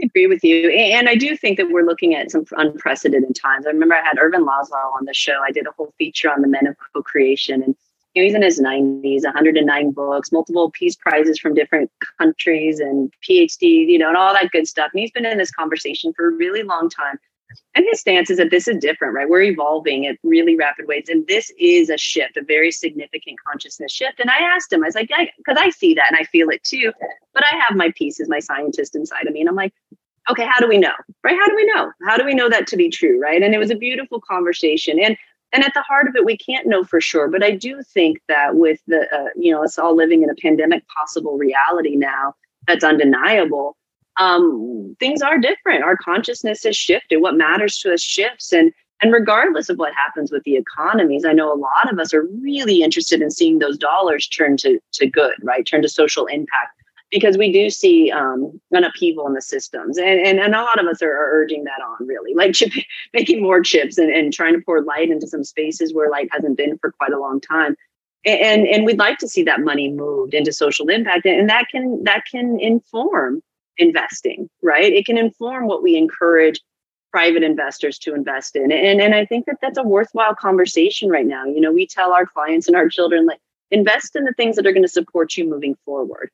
I 0.00 0.06
agree 0.06 0.28
with 0.28 0.44
you. 0.44 0.70
And 0.70 1.08
I 1.08 1.16
do 1.16 1.36
think 1.36 1.56
that 1.58 1.70
we're 1.70 1.84
looking 1.84 2.14
at 2.14 2.30
some 2.30 2.44
unprecedented 2.52 3.34
times. 3.34 3.66
I 3.66 3.70
remember 3.70 3.96
I 3.96 4.02
had 4.02 4.18
Ervin 4.18 4.46
Laszlo 4.46 4.92
on 4.96 5.04
the 5.04 5.14
show. 5.14 5.40
I 5.44 5.50
did 5.50 5.66
a 5.66 5.72
whole 5.76 5.92
feature 5.98 6.30
on 6.30 6.40
the 6.40 6.48
men 6.48 6.68
of 6.68 6.76
co-creation. 6.94 7.62
And 7.62 7.74
know, 7.74 7.87
he's 8.14 8.34
in 8.34 8.42
his 8.42 8.60
90s, 8.60 9.24
109 9.24 9.90
books, 9.92 10.32
multiple 10.32 10.70
peace 10.70 10.96
prizes 10.96 11.38
from 11.38 11.54
different 11.54 11.90
countries 12.18 12.80
and 12.80 13.12
PhD, 13.28 13.86
you 13.88 13.98
know, 13.98 14.08
and 14.08 14.16
all 14.16 14.32
that 14.32 14.50
good 14.50 14.66
stuff. 14.66 14.90
And 14.92 15.00
he's 15.00 15.10
been 15.10 15.26
in 15.26 15.38
this 15.38 15.50
conversation 15.50 16.12
for 16.14 16.28
a 16.28 16.32
really 16.32 16.62
long 16.62 16.88
time. 16.88 17.18
And 17.74 17.86
his 17.88 18.00
stance 18.00 18.28
is 18.28 18.38
that 18.38 18.50
this 18.50 18.68
is 18.68 18.76
different, 18.78 19.14
right? 19.14 19.28
We're 19.28 19.42
evolving 19.42 20.06
at 20.06 20.16
really 20.22 20.56
rapid 20.56 20.86
rates. 20.88 21.08
And 21.08 21.26
this 21.26 21.50
is 21.58 21.88
a 21.88 21.96
shift, 21.96 22.36
a 22.36 22.42
very 22.42 22.70
significant 22.70 23.38
consciousness 23.46 23.92
shift. 23.92 24.20
And 24.20 24.30
I 24.30 24.38
asked 24.38 24.72
him, 24.72 24.82
I 24.82 24.88
was 24.88 24.94
like, 24.94 25.08
because 25.08 25.56
I, 25.58 25.66
I 25.66 25.70
see 25.70 25.94
that 25.94 26.08
and 26.10 26.18
I 26.20 26.24
feel 26.24 26.50
it 26.50 26.62
too. 26.64 26.92
But 27.32 27.44
I 27.44 27.56
have 27.56 27.76
my 27.76 27.92
pieces, 27.96 28.28
my 28.28 28.40
scientist 28.40 28.94
inside 28.94 29.26
of 29.26 29.32
me. 29.32 29.40
And 29.40 29.48
I'm 29.48 29.54
like, 29.54 29.72
okay, 30.30 30.46
how 30.46 30.60
do 30.60 30.68
we 30.68 30.76
know? 30.76 30.92
Right? 31.24 31.36
How 31.36 31.48
do 31.48 31.56
we 31.56 31.64
know? 31.66 31.90
How 32.06 32.16
do 32.16 32.24
we 32.24 32.34
know 32.34 32.48
that 32.48 32.66
to 32.68 32.76
be 32.76 32.90
true? 32.90 33.20
Right. 33.20 33.42
And 33.42 33.54
it 33.54 33.58
was 33.58 33.70
a 33.70 33.76
beautiful 33.76 34.20
conversation. 34.20 34.98
And 35.00 35.16
and 35.52 35.64
at 35.64 35.72
the 35.74 35.82
heart 35.82 36.08
of 36.08 36.16
it 36.16 36.24
we 36.24 36.36
can't 36.36 36.66
know 36.66 36.84
for 36.84 37.00
sure 37.00 37.28
but 37.28 37.42
i 37.42 37.50
do 37.50 37.82
think 37.82 38.18
that 38.28 38.56
with 38.56 38.80
the 38.86 39.06
uh, 39.14 39.28
you 39.36 39.52
know 39.52 39.62
us 39.62 39.78
all 39.78 39.96
living 39.96 40.22
in 40.22 40.30
a 40.30 40.34
pandemic 40.34 40.84
possible 40.88 41.36
reality 41.36 41.96
now 41.96 42.34
that's 42.66 42.84
undeniable 42.84 43.76
um, 44.18 44.96
things 44.98 45.22
are 45.22 45.38
different. 45.38 45.84
Our 45.84 45.96
consciousness 45.96 46.64
has 46.64 46.76
shifted. 46.76 47.18
What 47.20 47.36
matters 47.36 47.78
to 47.78 47.92
us 47.94 48.02
shifts. 48.02 48.52
And 48.52 48.72
and 49.00 49.12
regardless 49.12 49.68
of 49.68 49.78
what 49.78 49.94
happens 49.94 50.32
with 50.32 50.42
the 50.42 50.56
economies 50.56 51.24
i 51.24 51.32
know 51.32 51.52
a 51.52 51.54
lot 51.54 51.88
of 51.92 52.00
us 52.00 52.12
are 52.12 52.26
really 52.42 52.82
interested 52.82 53.22
in 53.22 53.30
seeing 53.30 53.60
those 53.60 53.78
dollars 53.78 54.26
turn 54.26 54.56
to 54.56 54.80
to 54.94 55.06
good 55.06 55.34
right? 55.42 55.64
Turn 55.64 55.82
to 55.82 55.88
social 55.88 56.26
impact 56.26 56.77
because 57.10 57.38
we 57.38 57.50
do 57.50 57.70
see 57.70 58.10
um, 58.10 58.60
an 58.72 58.84
upheaval 58.84 59.26
in 59.26 59.34
the 59.34 59.42
systems 59.42 59.96
and, 59.96 60.20
and, 60.20 60.38
and 60.38 60.54
a 60.54 60.62
lot 60.62 60.78
of 60.78 60.86
us 60.86 61.00
are, 61.02 61.10
are 61.10 61.30
urging 61.32 61.64
that 61.64 61.80
on 61.82 62.06
really 62.06 62.34
like 62.34 62.52
chip, 62.52 62.72
making 63.14 63.42
more 63.42 63.60
chips 63.60 63.98
and, 63.98 64.12
and 64.12 64.32
trying 64.32 64.54
to 64.54 64.60
pour 64.60 64.82
light 64.82 65.10
into 65.10 65.26
some 65.26 65.44
spaces 65.44 65.94
where 65.94 66.10
light 66.10 66.28
hasn't 66.30 66.56
been 66.56 66.78
for 66.78 66.92
quite 66.92 67.12
a 67.12 67.18
long 67.18 67.40
time. 67.40 67.76
And 68.24 68.66
and 68.66 68.84
we'd 68.84 68.98
like 68.98 69.18
to 69.18 69.28
see 69.28 69.44
that 69.44 69.60
money 69.60 69.90
moved 69.90 70.34
into 70.34 70.52
social 70.52 70.88
impact 70.88 71.24
and 71.24 71.48
that 71.48 71.66
can 71.70 72.02
that 72.04 72.24
can 72.30 72.58
inform 72.60 73.42
investing 73.76 74.50
right? 74.62 74.92
It 74.92 75.06
can 75.06 75.16
inform 75.16 75.66
what 75.66 75.82
we 75.82 75.96
encourage 75.96 76.60
private 77.12 77.44
investors 77.44 77.96
to 77.98 78.14
invest 78.14 78.54
in 78.54 78.70
and 78.70 79.00
and 79.00 79.14
i 79.14 79.24
think 79.24 79.46
that 79.46 79.56
that's 79.62 79.78
a 79.78 79.82
worthwhile 79.82 80.34
conversation 80.34 81.08
right 81.08 81.26
now. 81.26 81.46
You 81.46 81.60
know 81.60 81.72
we 81.72 81.86
tell 81.86 82.12
our 82.12 82.26
clients 82.26 82.66
and 82.66 82.76
our 82.76 82.88
children 82.88 83.24
like 83.24 83.40
invest 83.70 84.16
in 84.16 84.24
the 84.24 84.34
things 84.34 84.56
that 84.56 84.66
are 84.66 84.72
going 84.72 84.82
to 84.82 84.88
support 84.88 85.36
you 85.36 85.48
moving 85.48 85.76
forward 85.86 86.30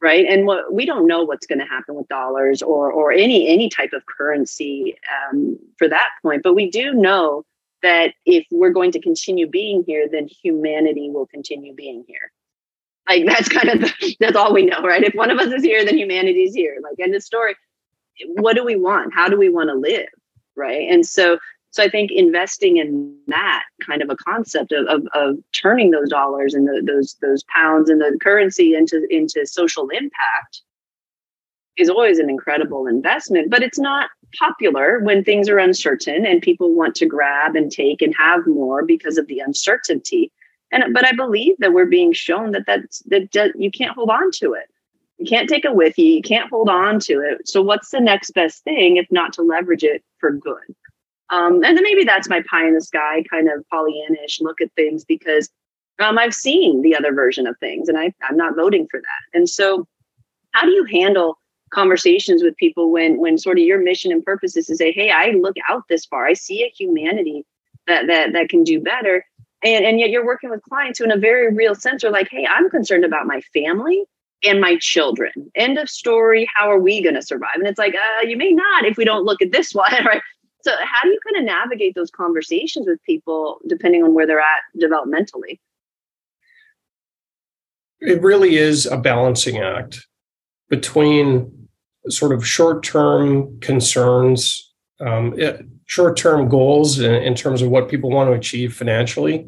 right? 0.00 0.26
And 0.28 0.46
what 0.46 0.72
we 0.72 0.84
don't 0.84 1.06
know 1.06 1.22
what's 1.24 1.46
going 1.46 1.60
to 1.60 1.64
happen 1.64 1.94
with 1.94 2.08
dollars 2.08 2.62
or 2.62 2.90
or 2.92 3.12
any 3.12 3.48
any 3.48 3.68
type 3.68 3.92
of 3.92 4.04
currency 4.06 4.96
um, 5.30 5.58
for 5.78 5.88
that 5.88 6.10
point 6.22 6.42
but 6.42 6.54
we 6.54 6.70
do 6.70 6.92
know 6.92 7.44
that 7.82 8.14
if 8.26 8.46
we're 8.50 8.70
going 8.70 8.92
to 8.92 9.00
continue 9.00 9.46
being 9.46 9.84
here 9.86 10.08
then 10.10 10.28
humanity 10.42 11.10
will 11.10 11.26
continue 11.26 11.74
being 11.74 12.04
here. 12.06 12.32
Like 13.08 13.26
that's 13.26 13.48
kind 13.48 13.68
of 13.68 13.80
the, 13.80 14.16
that's 14.20 14.36
all 14.36 14.52
we 14.52 14.66
know 14.66 14.82
right? 14.82 15.02
If 15.02 15.14
one 15.14 15.30
of 15.30 15.38
us 15.38 15.52
is 15.52 15.62
here 15.62 15.84
then 15.84 15.98
humanity 15.98 16.44
is 16.44 16.54
here. 16.54 16.78
Like 16.82 16.98
end 16.98 17.14
of 17.14 17.22
story. 17.22 17.54
What 18.26 18.56
do 18.56 18.64
we 18.64 18.76
want? 18.76 19.14
How 19.14 19.28
do 19.28 19.38
we 19.38 19.48
want 19.48 19.70
to 19.70 19.74
live 19.74 20.08
right? 20.56 20.88
And 20.90 21.06
so 21.06 21.38
so 21.72 21.82
I 21.82 21.88
think 21.88 22.10
investing 22.12 22.76
in 22.76 23.16
that 23.28 23.64
kind 23.84 24.02
of 24.02 24.10
a 24.10 24.16
concept 24.16 24.72
of, 24.72 24.86
of, 24.88 25.06
of 25.14 25.36
turning 25.52 25.90
those 25.90 26.10
dollars 26.10 26.52
and 26.52 26.68
the, 26.68 26.82
those 26.86 27.16
those 27.22 27.42
pounds 27.44 27.88
and 27.88 27.98
the 27.98 28.16
currency 28.20 28.74
into 28.74 29.06
into 29.08 29.46
social 29.46 29.88
impact 29.88 30.60
is 31.78 31.88
always 31.88 32.18
an 32.18 32.28
incredible 32.28 32.86
investment. 32.86 33.50
But 33.50 33.62
it's 33.62 33.78
not 33.78 34.10
popular 34.38 35.00
when 35.00 35.24
things 35.24 35.48
are 35.48 35.56
uncertain 35.56 36.26
and 36.26 36.42
people 36.42 36.74
want 36.74 36.94
to 36.96 37.06
grab 37.06 37.56
and 37.56 37.72
take 37.72 38.02
and 38.02 38.14
have 38.18 38.46
more 38.46 38.84
because 38.84 39.16
of 39.16 39.26
the 39.26 39.38
uncertainty. 39.38 40.30
And 40.72 40.92
but 40.92 41.06
I 41.06 41.12
believe 41.12 41.54
that 41.60 41.72
we're 41.72 41.86
being 41.86 42.12
shown 42.12 42.52
that 42.52 42.66
that's 42.66 42.98
that 43.06 43.52
you 43.56 43.70
can't 43.70 43.94
hold 43.94 44.10
on 44.10 44.30
to 44.40 44.52
it. 44.52 44.68
You 45.16 45.24
can't 45.24 45.48
take 45.48 45.64
it 45.64 45.74
with 45.74 45.96
you. 45.98 46.04
You 46.04 46.22
can't 46.22 46.50
hold 46.50 46.68
on 46.68 47.00
to 47.00 47.20
it. 47.20 47.48
So 47.48 47.62
what's 47.62 47.88
the 47.88 48.00
next 48.00 48.32
best 48.32 48.62
thing 48.62 48.98
if 48.98 49.06
not 49.10 49.32
to 49.34 49.42
leverage 49.42 49.84
it 49.84 50.02
for 50.18 50.32
good? 50.32 50.74
Um, 51.32 51.64
and 51.64 51.76
then 51.76 51.82
maybe 51.82 52.04
that's 52.04 52.28
my 52.28 52.42
pie 52.48 52.68
in 52.68 52.74
the 52.74 52.80
sky 52.80 53.24
kind 53.28 53.48
of 53.48 53.64
Pollyannish 53.72 54.40
look 54.40 54.60
at 54.60 54.72
things 54.74 55.04
because 55.04 55.48
um, 55.98 56.18
I've 56.18 56.34
seen 56.34 56.82
the 56.82 56.94
other 56.94 57.12
version 57.12 57.46
of 57.46 57.56
things 57.58 57.88
and 57.88 57.98
I, 57.98 58.12
I'm 58.28 58.36
not 58.36 58.54
voting 58.54 58.86
for 58.90 59.00
that. 59.00 59.38
And 59.38 59.48
so, 59.48 59.86
how 60.52 60.66
do 60.66 60.70
you 60.70 60.84
handle 60.84 61.38
conversations 61.72 62.42
with 62.42 62.56
people 62.56 62.90
when 62.90 63.18
when 63.18 63.38
sort 63.38 63.58
of 63.58 63.64
your 63.64 63.82
mission 63.82 64.12
and 64.12 64.24
purpose 64.24 64.56
is 64.56 64.66
to 64.66 64.76
say, 64.76 64.92
"Hey, 64.92 65.10
I 65.10 65.30
look 65.30 65.56
out 65.68 65.84
this 65.88 66.04
far. 66.04 66.26
I 66.26 66.34
see 66.34 66.62
a 66.62 66.68
humanity 66.68 67.44
that 67.86 68.06
that 68.06 68.34
that 68.34 68.48
can 68.50 68.62
do 68.62 68.78
better," 68.80 69.24
and 69.64 69.84
and 69.84 69.98
yet 69.98 70.10
you're 70.10 70.26
working 70.26 70.50
with 70.50 70.62
clients 70.62 70.98
who, 70.98 71.06
in 71.06 71.10
a 71.10 71.16
very 71.16 71.52
real 71.52 71.74
sense, 71.74 72.04
are 72.04 72.10
like, 72.10 72.28
"Hey, 72.30 72.46
I'm 72.46 72.70
concerned 72.70 73.04
about 73.04 73.26
my 73.26 73.40
family." 73.54 74.04
and 74.44 74.60
my 74.60 74.76
children. 74.80 75.30
End 75.54 75.78
of 75.78 75.88
story. 75.88 76.48
How 76.52 76.68
are 76.68 76.78
we 76.78 77.00
going 77.00 77.14
to 77.14 77.22
survive? 77.22 77.54
And 77.54 77.66
it's 77.68 77.78
like, 77.78 77.94
uh, 77.94 78.22
you 78.26 78.36
may 78.36 78.50
not 78.50 78.84
if 78.84 78.96
we 78.96 79.04
don't 79.04 79.24
look 79.24 79.40
at 79.40 79.52
this 79.52 79.72
one, 79.74 79.92
right? 80.04 80.20
So, 80.62 80.70
how 80.80 81.02
do 81.02 81.08
you 81.08 81.18
kind 81.26 81.36
of 81.36 81.44
navigate 81.44 81.94
those 81.94 82.10
conversations 82.10 82.86
with 82.86 83.02
people 83.02 83.60
depending 83.66 84.02
on 84.04 84.14
where 84.14 84.26
they're 84.26 84.40
at 84.40 84.62
developmentally? 84.80 85.58
It 88.00 88.22
really 88.22 88.56
is 88.56 88.86
a 88.86 88.96
balancing 88.96 89.58
act 89.58 90.06
between 90.68 91.68
sort 92.08 92.32
of 92.32 92.46
short 92.46 92.82
term 92.84 93.58
concerns, 93.60 94.72
um, 95.00 95.36
short 95.86 96.16
term 96.16 96.48
goals 96.48 97.00
in, 97.00 97.14
in, 97.14 97.34
terms 97.34 97.62
of 97.62 97.68
what 97.68 97.88
people 97.88 98.10
want 98.10 98.28
to 98.28 98.34
achieve 98.34 98.74
financially. 98.74 99.46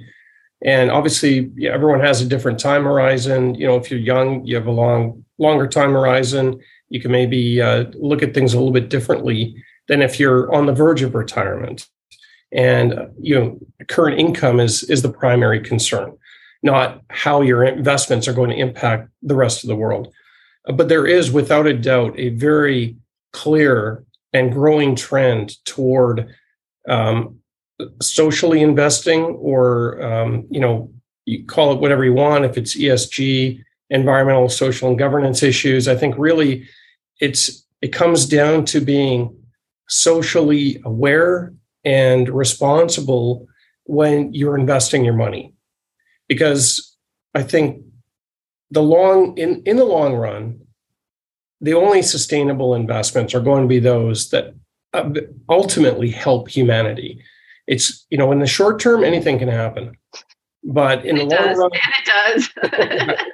And 0.65 0.91
obviously, 0.91 1.51
yeah, 1.57 1.73
everyone 1.73 2.01
has 2.01 2.23
a 2.23 2.27
different 2.27 2.59
time 2.59 2.85
horizon. 2.85 3.55
You 3.55 3.67
know, 3.67 3.77
if 3.77 3.91
you're 3.91 4.01
young, 4.01 4.45
you 4.45 4.57
have 4.57 4.67
a 4.67 4.73
long, 4.73 5.25
longer 5.39 5.67
time 5.67 5.93
horizon 5.93 6.61
You 6.89 7.01
can 7.01 7.13
maybe 7.13 7.61
uh, 7.61 7.85
look 7.95 8.23
at 8.23 8.35
things 8.35 8.55
a 8.55 8.59
little 8.59 8.73
bit 8.73 8.89
differently 8.89 9.55
than 9.89 10.03
if 10.03 10.19
you're 10.19 10.53
on 10.53 10.67
the 10.67 10.73
verge 10.73 11.03
of 11.03 11.15
retirement. 11.15 11.89
And 12.53 13.11
you 13.21 13.35
know, 13.35 13.59
current 13.89 14.21
income 14.21 14.61
is 14.61 14.85
is 14.85 15.03
the 15.03 15.09
primary 15.09 15.61
concern, 15.61 16.17
not 16.63 17.03
how 17.11 17.43
your 17.43 17.65
investments 17.65 18.29
are 18.29 18.33
going 18.33 18.51
to 18.51 18.57
impact 18.57 19.09
the 19.23 19.35
rest 19.35 19.65
of 19.65 19.69
the 19.69 19.77
world. 19.77 20.13
But 20.67 20.89
there 20.89 21.07
is, 21.07 21.31
without 21.31 21.67
a 21.67 21.75
doubt, 21.75 22.19
a 22.19 22.31
very 22.31 22.97
clear 23.33 24.05
and 24.33 24.53
growing 24.53 24.97
trend 24.97 25.63
toward 25.65 26.35
um, 26.89 27.39
socially 28.01 28.63
investing, 28.63 29.23
or 29.23 30.03
um, 30.03 30.47
you 30.51 30.61
know, 30.61 30.93
you 31.27 31.45
call 31.45 31.73
it 31.73 31.81
whatever 31.81 32.05
you 32.05 32.15
want. 32.15 32.45
If 32.45 32.57
it's 32.57 32.77
ESG, 32.77 33.63
environmental, 33.91 34.49
social, 34.49 34.89
and 34.89 34.99
governance 34.99 35.43
issues, 35.43 35.89
I 35.89 35.97
think 35.97 36.15
really 36.17 36.69
it's 37.21 37.67
it 37.83 37.89
comes 37.89 38.27
down 38.27 38.65
to 38.67 38.81
being 38.81 39.37
socially 39.89 40.81
aware 40.85 41.53
and 41.85 42.29
responsible 42.29 43.47
when 43.85 44.33
you're 44.33 44.59
investing 44.59 45.05
your 45.05 45.15
money. 45.15 45.55
Because 46.29 46.91
i 47.37 47.43
think 47.43 47.83
the 48.71 48.83
long 48.83 49.37
in 49.37 49.63
in 49.65 49.77
the 49.77 49.85
long 49.85 50.15
run 50.15 50.61
the 51.61 51.75
only 51.75 52.03
sustainable 52.03 52.75
investments 52.75 53.35
are 53.35 53.41
going 53.41 53.63
to 53.63 53.69
be 53.69 53.79
those 53.79 54.31
that 54.31 54.55
uh, 54.93 55.11
ultimately 55.49 56.11
help 56.11 56.49
humanity. 56.49 57.23
It's 57.67 58.07
you 58.11 58.19
know 58.19 58.31
in 58.33 58.41
the 58.41 58.47
short 58.47 58.79
term 58.81 59.03
anything 59.03 59.39
can 59.39 59.49
happen. 59.49 59.97
But 60.63 61.05
in 61.05 61.17
it 61.17 61.29
the 61.29 61.37
long 61.37 61.47
does. 61.47 61.59
run 61.59 61.71
and 61.73 62.51
it 62.71 63.09
does. 63.09 63.19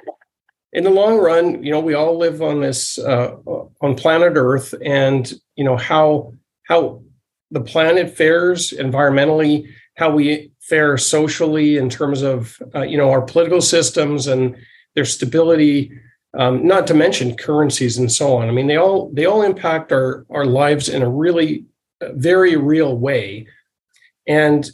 In 0.73 0.85
the 0.85 0.89
long 0.89 1.17
run, 1.17 1.61
you 1.61 1.69
know, 1.69 1.81
we 1.81 1.95
all 1.95 2.17
live 2.17 2.41
on 2.41 2.61
this 2.61 2.97
uh, 2.97 3.35
on 3.81 3.93
planet 3.95 4.33
Earth, 4.37 4.73
and 4.85 5.33
you 5.57 5.65
know 5.65 5.75
how 5.75 6.31
how 6.71 7.03
the 7.51 7.61
planet 7.61 8.15
fares 8.15 8.71
environmentally, 8.71 9.67
how 9.97 10.09
we 10.09 10.51
fare 10.61 10.97
socially 10.97 11.75
in 11.75 11.89
terms 11.89 12.21
of 12.21 12.61
uh, 12.73 12.81
you 12.81 12.97
know 12.97 13.11
our 13.11 13.21
political 13.21 13.61
systems 13.61 14.25
and 14.27 14.55
their 14.95 15.05
stability. 15.05 15.91
Um, 16.33 16.65
not 16.65 16.87
to 16.87 16.93
mention 16.93 17.35
currencies 17.35 17.97
and 17.97 18.09
so 18.09 18.37
on. 18.37 18.47
I 18.47 18.51
mean, 18.53 18.67
they 18.67 18.77
all 18.77 19.11
they 19.13 19.25
all 19.25 19.41
impact 19.41 19.91
our 19.91 20.25
our 20.29 20.45
lives 20.45 20.87
in 20.87 21.01
a 21.01 21.09
really 21.09 21.65
uh, 21.99 22.13
very 22.13 22.55
real 22.55 22.97
way, 22.97 23.47
and 24.25 24.71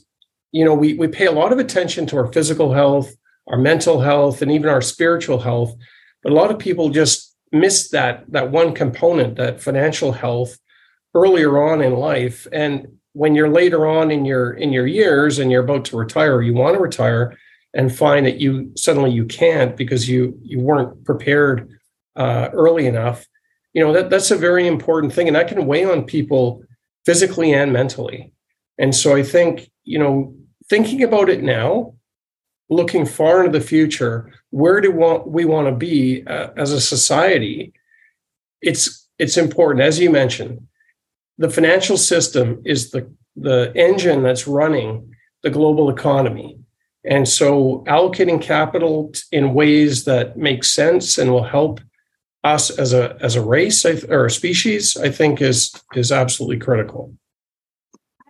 you 0.51 0.63
know 0.63 0.75
we 0.75 0.93
we 0.93 1.07
pay 1.07 1.25
a 1.25 1.31
lot 1.31 1.51
of 1.51 1.57
attention 1.57 2.05
to 2.07 2.17
our 2.17 2.31
physical 2.31 2.73
health 2.73 3.15
our 3.49 3.57
mental 3.57 4.01
health 4.01 4.41
and 4.41 4.51
even 4.51 4.69
our 4.69 4.81
spiritual 4.81 5.39
health 5.39 5.73
but 6.21 6.31
a 6.31 6.35
lot 6.35 6.51
of 6.51 6.59
people 6.59 6.89
just 6.89 7.35
miss 7.51 7.89
that 7.89 8.23
that 8.31 8.51
one 8.51 8.73
component 8.73 9.35
that 9.35 9.61
financial 9.61 10.11
health 10.11 10.57
earlier 11.15 11.63
on 11.63 11.81
in 11.81 11.93
life 11.93 12.47
and 12.51 12.87
when 13.13 13.33
you're 13.33 13.49
later 13.49 13.87
on 13.87 14.11
in 14.11 14.25
your 14.25 14.53
in 14.53 14.71
your 14.71 14.85
years 14.85 15.39
and 15.39 15.51
you're 15.51 15.63
about 15.63 15.85
to 15.85 15.97
retire 15.97 16.41
you 16.41 16.53
want 16.53 16.75
to 16.75 16.81
retire 16.81 17.37
and 17.73 17.95
find 17.95 18.25
that 18.25 18.39
you 18.39 18.71
suddenly 18.75 19.11
you 19.11 19.25
can't 19.25 19.75
because 19.75 20.07
you 20.09 20.37
you 20.43 20.59
weren't 20.59 21.03
prepared 21.03 21.69
uh, 22.15 22.49
early 22.53 22.85
enough 22.85 23.25
you 23.73 23.83
know 23.83 23.93
that 23.93 24.09
that's 24.09 24.31
a 24.31 24.37
very 24.37 24.67
important 24.67 25.13
thing 25.13 25.27
and 25.27 25.35
that 25.35 25.47
can 25.47 25.65
weigh 25.65 25.85
on 25.85 26.03
people 26.03 26.63
physically 27.05 27.53
and 27.53 27.71
mentally 27.73 28.31
and 28.77 28.95
so 28.95 29.15
i 29.15 29.23
think 29.23 29.69
you 29.83 29.97
know 29.97 30.33
thinking 30.69 31.03
about 31.03 31.29
it 31.29 31.41
now 31.41 31.93
looking 32.69 33.05
far 33.05 33.45
into 33.45 33.57
the 33.57 33.65
future, 33.65 34.31
where 34.49 34.81
do 34.81 34.91
we 34.91 35.45
want 35.45 35.67
to 35.67 35.75
be 35.75 36.25
uh, 36.27 36.49
as 36.57 36.71
a 36.71 36.81
society? 36.81 37.73
It's 38.61 39.07
it's 39.19 39.37
important, 39.37 39.85
as 39.85 39.99
you 39.99 40.09
mentioned. 40.09 40.67
The 41.37 41.49
financial 41.49 41.97
system 41.97 42.61
is 42.65 42.91
the 42.91 43.11
the 43.35 43.71
engine 43.75 44.23
that's 44.23 44.47
running 44.47 45.13
the 45.43 45.51
global 45.51 45.89
economy, 45.89 46.59
and 47.05 47.27
so 47.27 47.83
allocating 47.87 48.41
capital 48.41 49.11
in 49.31 49.53
ways 49.53 50.05
that 50.05 50.37
make 50.37 50.63
sense 50.63 51.17
and 51.19 51.31
will 51.31 51.43
help 51.43 51.79
us 52.43 52.69
as 52.71 52.93
a 52.93 53.17
as 53.21 53.35
a 53.35 53.41
race 53.41 53.85
or 53.85 54.25
a 54.25 54.31
species, 54.31 54.97
I 54.97 55.09
think 55.09 55.41
is 55.41 55.73
is 55.93 56.11
absolutely 56.11 56.57
critical. 56.57 57.13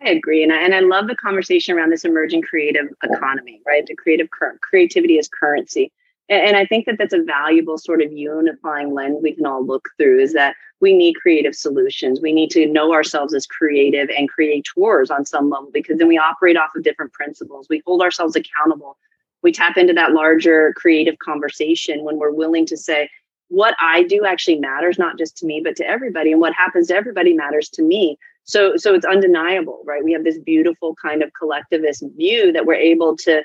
I 0.03 0.09
agree, 0.09 0.43
and 0.43 0.53
I, 0.53 0.57
and 0.57 0.75
I 0.75 0.81
love 0.81 1.07
the 1.07 1.15
conversation 1.15 1.75
around 1.75 1.91
this 1.91 2.05
emerging 2.05 2.43
creative 2.43 2.87
economy, 3.03 3.61
right? 3.65 3.85
The 3.85 3.95
creative 3.95 4.29
cur- 4.29 4.59
creativity 4.61 5.17
is 5.17 5.27
currency, 5.27 5.91
and, 6.29 6.49
and 6.49 6.57
I 6.57 6.65
think 6.65 6.85
that 6.85 6.97
that's 6.97 7.13
a 7.13 7.23
valuable 7.23 7.77
sort 7.77 8.01
of 8.01 8.11
unifying 8.11 8.93
lens 8.93 9.19
we 9.21 9.33
can 9.33 9.45
all 9.45 9.65
look 9.65 9.89
through. 9.97 10.19
Is 10.19 10.33
that 10.33 10.55
we 10.79 10.93
need 10.93 11.15
creative 11.15 11.55
solutions. 11.55 12.21
We 12.21 12.33
need 12.33 12.51
to 12.51 12.67
know 12.67 12.93
ourselves 12.93 13.33
as 13.33 13.47
creative 13.47 14.09
and 14.15 14.29
creators 14.29 15.09
on 15.09 15.25
some 15.25 15.49
level 15.49 15.69
because 15.73 15.97
then 15.97 16.07
we 16.07 16.17
operate 16.17 16.57
off 16.57 16.75
of 16.75 16.83
different 16.83 17.13
principles. 17.13 17.67
We 17.69 17.81
hold 17.85 18.01
ourselves 18.01 18.35
accountable. 18.35 18.97
We 19.41 19.51
tap 19.51 19.77
into 19.77 19.93
that 19.93 20.11
larger 20.11 20.73
creative 20.75 21.17
conversation 21.19 22.03
when 22.03 22.17
we're 22.17 22.31
willing 22.31 22.65
to 22.67 22.77
say, 22.77 23.09
what 23.49 23.75
I 23.79 24.03
do 24.03 24.25
actually 24.25 24.59
matters, 24.59 24.99
not 24.99 25.17
just 25.17 25.37
to 25.37 25.45
me, 25.45 25.61
but 25.63 25.75
to 25.77 25.87
everybody. 25.87 26.31
And 26.31 26.41
what 26.41 26.53
happens 26.53 26.87
to 26.87 26.95
everybody 26.95 27.33
matters 27.33 27.69
to 27.69 27.81
me. 27.81 28.17
So, 28.43 28.77
so 28.77 28.93
it's 28.93 29.05
undeniable, 29.05 29.81
right? 29.85 30.03
We 30.03 30.13
have 30.13 30.23
this 30.23 30.37
beautiful 30.37 30.95
kind 31.01 31.23
of 31.23 31.31
collectivist 31.33 32.03
view 32.15 32.51
that 32.51 32.65
we're 32.65 32.75
able 32.75 33.15
to, 33.17 33.43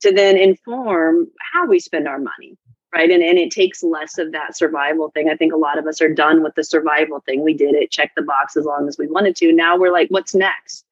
to 0.00 0.12
then 0.12 0.36
inform 0.36 1.28
how 1.52 1.66
we 1.66 1.80
spend 1.80 2.08
our 2.08 2.18
money, 2.18 2.56
right? 2.92 3.10
And, 3.10 3.22
and 3.22 3.38
it 3.38 3.50
takes 3.50 3.82
less 3.82 4.18
of 4.18 4.32
that 4.32 4.56
survival 4.56 5.10
thing. 5.10 5.30
I 5.30 5.36
think 5.36 5.52
a 5.52 5.56
lot 5.56 5.78
of 5.78 5.86
us 5.86 6.00
are 6.00 6.12
done 6.12 6.42
with 6.42 6.54
the 6.54 6.64
survival 6.64 7.20
thing. 7.20 7.42
We 7.42 7.54
did 7.54 7.74
it, 7.74 7.90
check 7.90 8.12
the 8.14 8.22
box 8.22 8.56
as 8.56 8.64
long 8.64 8.88
as 8.88 8.98
we 8.98 9.06
wanted 9.06 9.36
to. 9.36 9.52
Now 9.52 9.76
we're 9.76 9.92
like, 9.92 10.08
what's 10.08 10.34
next? 10.34 10.84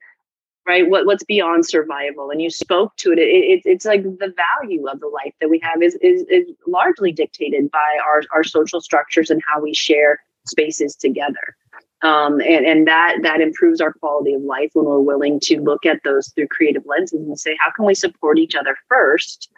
right 0.66 0.88
what, 0.88 1.06
what's 1.06 1.24
beyond 1.24 1.66
survival 1.66 2.30
and 2.30 2.40
you 2.40 2.50
spoke 2.50 2.94
to 2.96 3.12
it. 3.12 3.18
It, 3.18 3.22
it. 3.22 3.62
it's 3.64 3.84
like 3.84 4.02
the 4.02 4.34
value 4.36 4.86
of 4.88 5.00
the 5.00 5.08
life 5.08 5.34
that 5.40 5.50
we 5.50 5.58
have 5.60 5.82
is, 5.82 5.94
is 5.96 6.22
is 6.28 6.46
largely 6.66 7.12
dictated 7.12 7.70
by 7.70 7.98
our 8.06 8.22
our 8.32 8.44
social 8.44 8.80
structures 8.80 9.30
and 9.30 9.42
how 9.46 9.60
we 9.60 9.74
share 9.74 10.20
spaces 10.46 10.94
together 10.94 11.56
um, 12.02 12.40
and 12.40 12.66
and 12.66 12.86
that 12.86 13.16
that 13.22 13.40
improves 13.40 13.80
our 13.80 13.92
quality 13.94 14.34
of 14.34 14.42
life 14.42 14.70
when 14.74 14.86
we're 14.86 15.00
willing 15.00 15.40
to 15.40 15.60
look 15.60 15.84
at 15.86 16.00
those 16.04 16.28
through 16.28 16.48
creative 16.48 16.84
lenses 16.86 17.20
and 17.20 17.38
say 17.38 17.56
how 17.58 17.70
can 17.70 17.84
we 17.84 17.94
support 17.94 18.38
each 18.38 18.54
other 18.54 18.76
first 18.88 19.50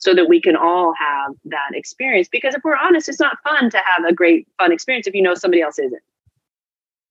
so 0.00 0.14
that 0.14 0.28
we 0.28 0.40
can 0.40 0.56
all 0.56 0.92
have 0.98 1.32
that 1.44 1.70
experience 1.72 2.28
because 2.30 2.54
if 2.54 2.62
we're 2.64 2.76
honest 2.76 3.08
it's 3.08 3.20
not 3.20 3.38
fun 3.44 3.70
to 3.70 3.78
have 3.78 4.04
a 4.04 4.12
great 4.12 4.48
fun 4.58 4.72
experience 4.72 5.06
if 5.06 5.14
you 5.14 5.22
know 5.22 5.34
somebody 5.34 5.62
else 5.62 5.78
isn't 5.78 6.02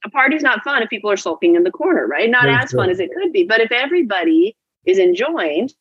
a 0.05 0.09
party's 0.09 0.43
not 0.43 0.63
fun 0.63 0.81
if 0.81 0.89
people 0.89 1.11
are 1.11 1.17
sulking 1.17 1.55
in 1.55 1.63
the 1.63 1.71
corner, 1.71 2.07
right? 2.07 2.29
Not 2.29 2.45
That's 2.45 2.73
as 2.73 2.77
fun 2.77 2.89
as 2.89 2.99
it 2.99 3.11
could 3.13 3.33
be. 3.33 3.43
But 3.43 3.59
if 3.59 3.71
everybody 3.71 4.55
is 4.85 4.97
enjoined, 4.97 5.73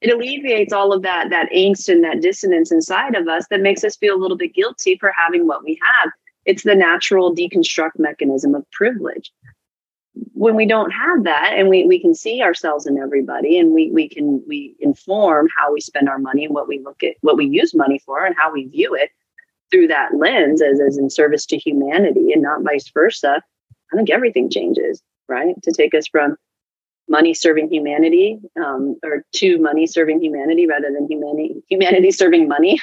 it 0.00 0.12
alleviates 0.12 0.72
all 0.72 0.92
of 0.92 1.02
that 1.02 1.30
that 1.30 1.50
angst 1.50 1.88
and 1.88 2.04
that 2.04 2.20
dissonance 2.20 2.70
inside 2.70 3.16
of 3.16 3.26
us 3.26 3.46
that 3.50 3.60
makes 3.60 3.82
us 3.84 3.96
feel 3.96 4.14
a 4.14 4.20
little 4.20 4.36
bit 4.36 4.54
guilty 4.54 4.96
for 4.98 5.12
having 5.16 5.46
what 5.46 5.64
we 5.64 5.78
have. 5.82 6.10
It's 6.44 6.62
the 6.62 6.74
natural 6.74 7.34
deconstruct 7.34 7.98
mechanism 7.98 8.54
of 8.54 8.70
privilege. 8.70 9.32
When 10.38 10.54
we 10.54 10.66
don't 10.66 10.90
have 10.90 11.24
that 11.24 11.54
and 11.56 11.68
we, 11.68 11.84
we 11.84 12.00
can 12.00 12.14
see 12.14 12.42
ourselves 12.42 12.86
in 12.86 12.96
everybody 12.96 13.58
and 13.58 13.72
we, 13.72 13.90
we 13.90 14.08
can 14.08 14.42
we 14.46 14.76
inform 14.78 15.48
how 15.56 15.72
we 15.72 15.80
spend 15.80 16.08
our 16.08 16.18
money 16.18 16.44
and 16.44 16.54
what 16.54 16.68
we 16.68 16.78
look 16.78 17.02
at 17.02 17.16
what 17.22 17.36
we 17.36 17.46
use 17.46 17.74
money 17.74 17.98
for 17.98 18.24
and 18.24 18.36
how 18.38 18.52
we 18.52 18.66
view 18.66 18.94
it, 18.94 19.10
through 19.70 19.88
that 19.88 20.14
lens 20.14 20.62
as, 20.62 20.80
as 20.80 20.96
in 20.96 21.10
service 21.10 21.46
to 21.46 21.58
humanity 21.58 22.32
and 22.32 22.42
not 22.42 22.62
vice 22.62 22.90
versa, 22.90 23.42
I 23.92 23.96
think 23.96 24.10
everything 24.10 24.50
changes, 24.50 25.02
right? 25.28 25.54
To 25.62 25.72
take 25.72 25.94
us 25.94 26.06
from 26.06 26.36
money 27.08 27.34
serving 27.34 27.72
humanity 27.72 28.38
um, 28.62 28.96
or 29.02 29.24
to 29.32 29.58
money 29.58 29.86
serving 29.86 30.22
humanity 30.22 30.66
rather 30.66 30.90
than 30.92 31.06
humanity 31.08 31.62
humanity 31.68 32.10
serving 32.22 32.48
money. 32.48 32.80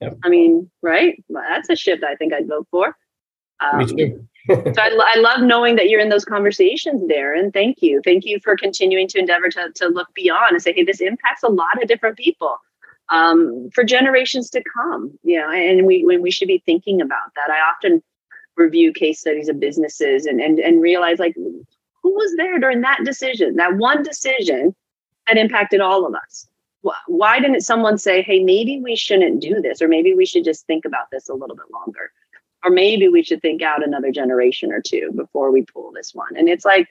Yep. 0.00 0.18
I 0.24 0.28
mean, 0.28 0.70
right? 0.82 1.22
Well, 1.28 1.44
that's 1.48 1.68
a 1.70 1.76
shift 1.76 2.04
I 2.04 2.16
think 2.16 2.32
I'd 2.32 2.48
vote 2.48 2.66
for. 2.70 2.96
Um, 3.72 3.78
Me 3.78 3.86
too. 3.86 4.28
so 4.48 4.74
I, 4.76 5.12
I 5.14 5.18
love 5.20 5.40
knowing 5.40 5.76
that 5.76 5.88
you're 5.88 6.00
in 6.00 6.10
those 6.10 6.24
conversations, 6.24 7.02
Darrin. 7.08 7.50
Thank 7.50 7.80
you. 7.80 8.00
Thank 8.04 8.24
you 8.24 8.38
for 8.42 8.56
continuing 8.56 9.08
to 9.08 9.18
endeavor 9.18 9.48
to, 9.50 9.70
to 9.74 9.88
look 9.88 10.12
beyond 10.14 10.52
and 10.52 10.62
say, 10.62 10.72
hey, 10.72 10.84
this 10.84 11.00
impacts 11.00 11.42
a 11.42 11.48
lot 11.48 11.82
of 11.82 11.88
different 11.88 12.18
people 12.18 12.58
um, 13.10 13.70
for 13.72 13.84
generations 13.84 14.50
to 14.50 14.62
come. 14.76 15.18
You 15.22 15.40
know, 15.40 15.50
and 15.50 15.86
we 15.86 16.04
when 16.04 16.22
we 16.22 16.30
should 16.30 16.48
be 16.48 16.62
thinking 16.64 17.00
about 17.00 17.34
that. 17.36 17.50
I 17.50 17.60
often 17.60 18.02
review 18.56 18.92
case 18.92 19.20
studies 19.20 19.48
of 19.48 19.60
businesses 19.60 20.26
and 20.26 20.40
and 20.40 20.58
and 20.58 20.80
realize 20.80 21.18
like 21.18 21.34
who 21.34 22.14
was 22.14 22.34
there 22.36 22.58
during 22.58 22.82
that 22.82 23.00
decision, 23.04 23.56
that 23.56 23.76
one 23.76 24.02
decision 24.02 24.74
that 25.26 25.38
impacted 25.38 25.80
all 25.80 26.06
of 26.06 26.14
us. 26.14 26.46
Why 27.06 27.40
didn't 27.40 27.62
someone 27.62 27.96
say, 27.96 28.20
"Hey, 28.20 28.44
maybe 28.44 28.78
we 28.78 28.94
shouldn't 28.94 29.40
do 29.40 29.62
this," 29.62 29.80
or 29.80 29.88
maybe 29.88 30.12
we 30.12 30.26
should 30.26 30.44
just 30.44 30.66
think 30.66 30.84
about 30.84 31.10
this 31.10 31.30
a 31.30 31.34
little 31.34 31.56
bit 31.56 31.70
longer, 31.72 32.12
or 32.64 32.70
maybe 32.70 33.08
we 33.08 33.22
should 33.22 33.42
think 33.42 33.62
out 33.62 33.86
another 33.86 34.10
generation 34.10 34.72
or 34.72 34.80
two 34.80 35.10
before 35.14 35.50
we 35.50 35.62
pull 35.62 35.92
this 35.92 36.14
one? 36.14 36.36
And 36.36 36.48
it's 36.48 36.64
like 36.64 36.88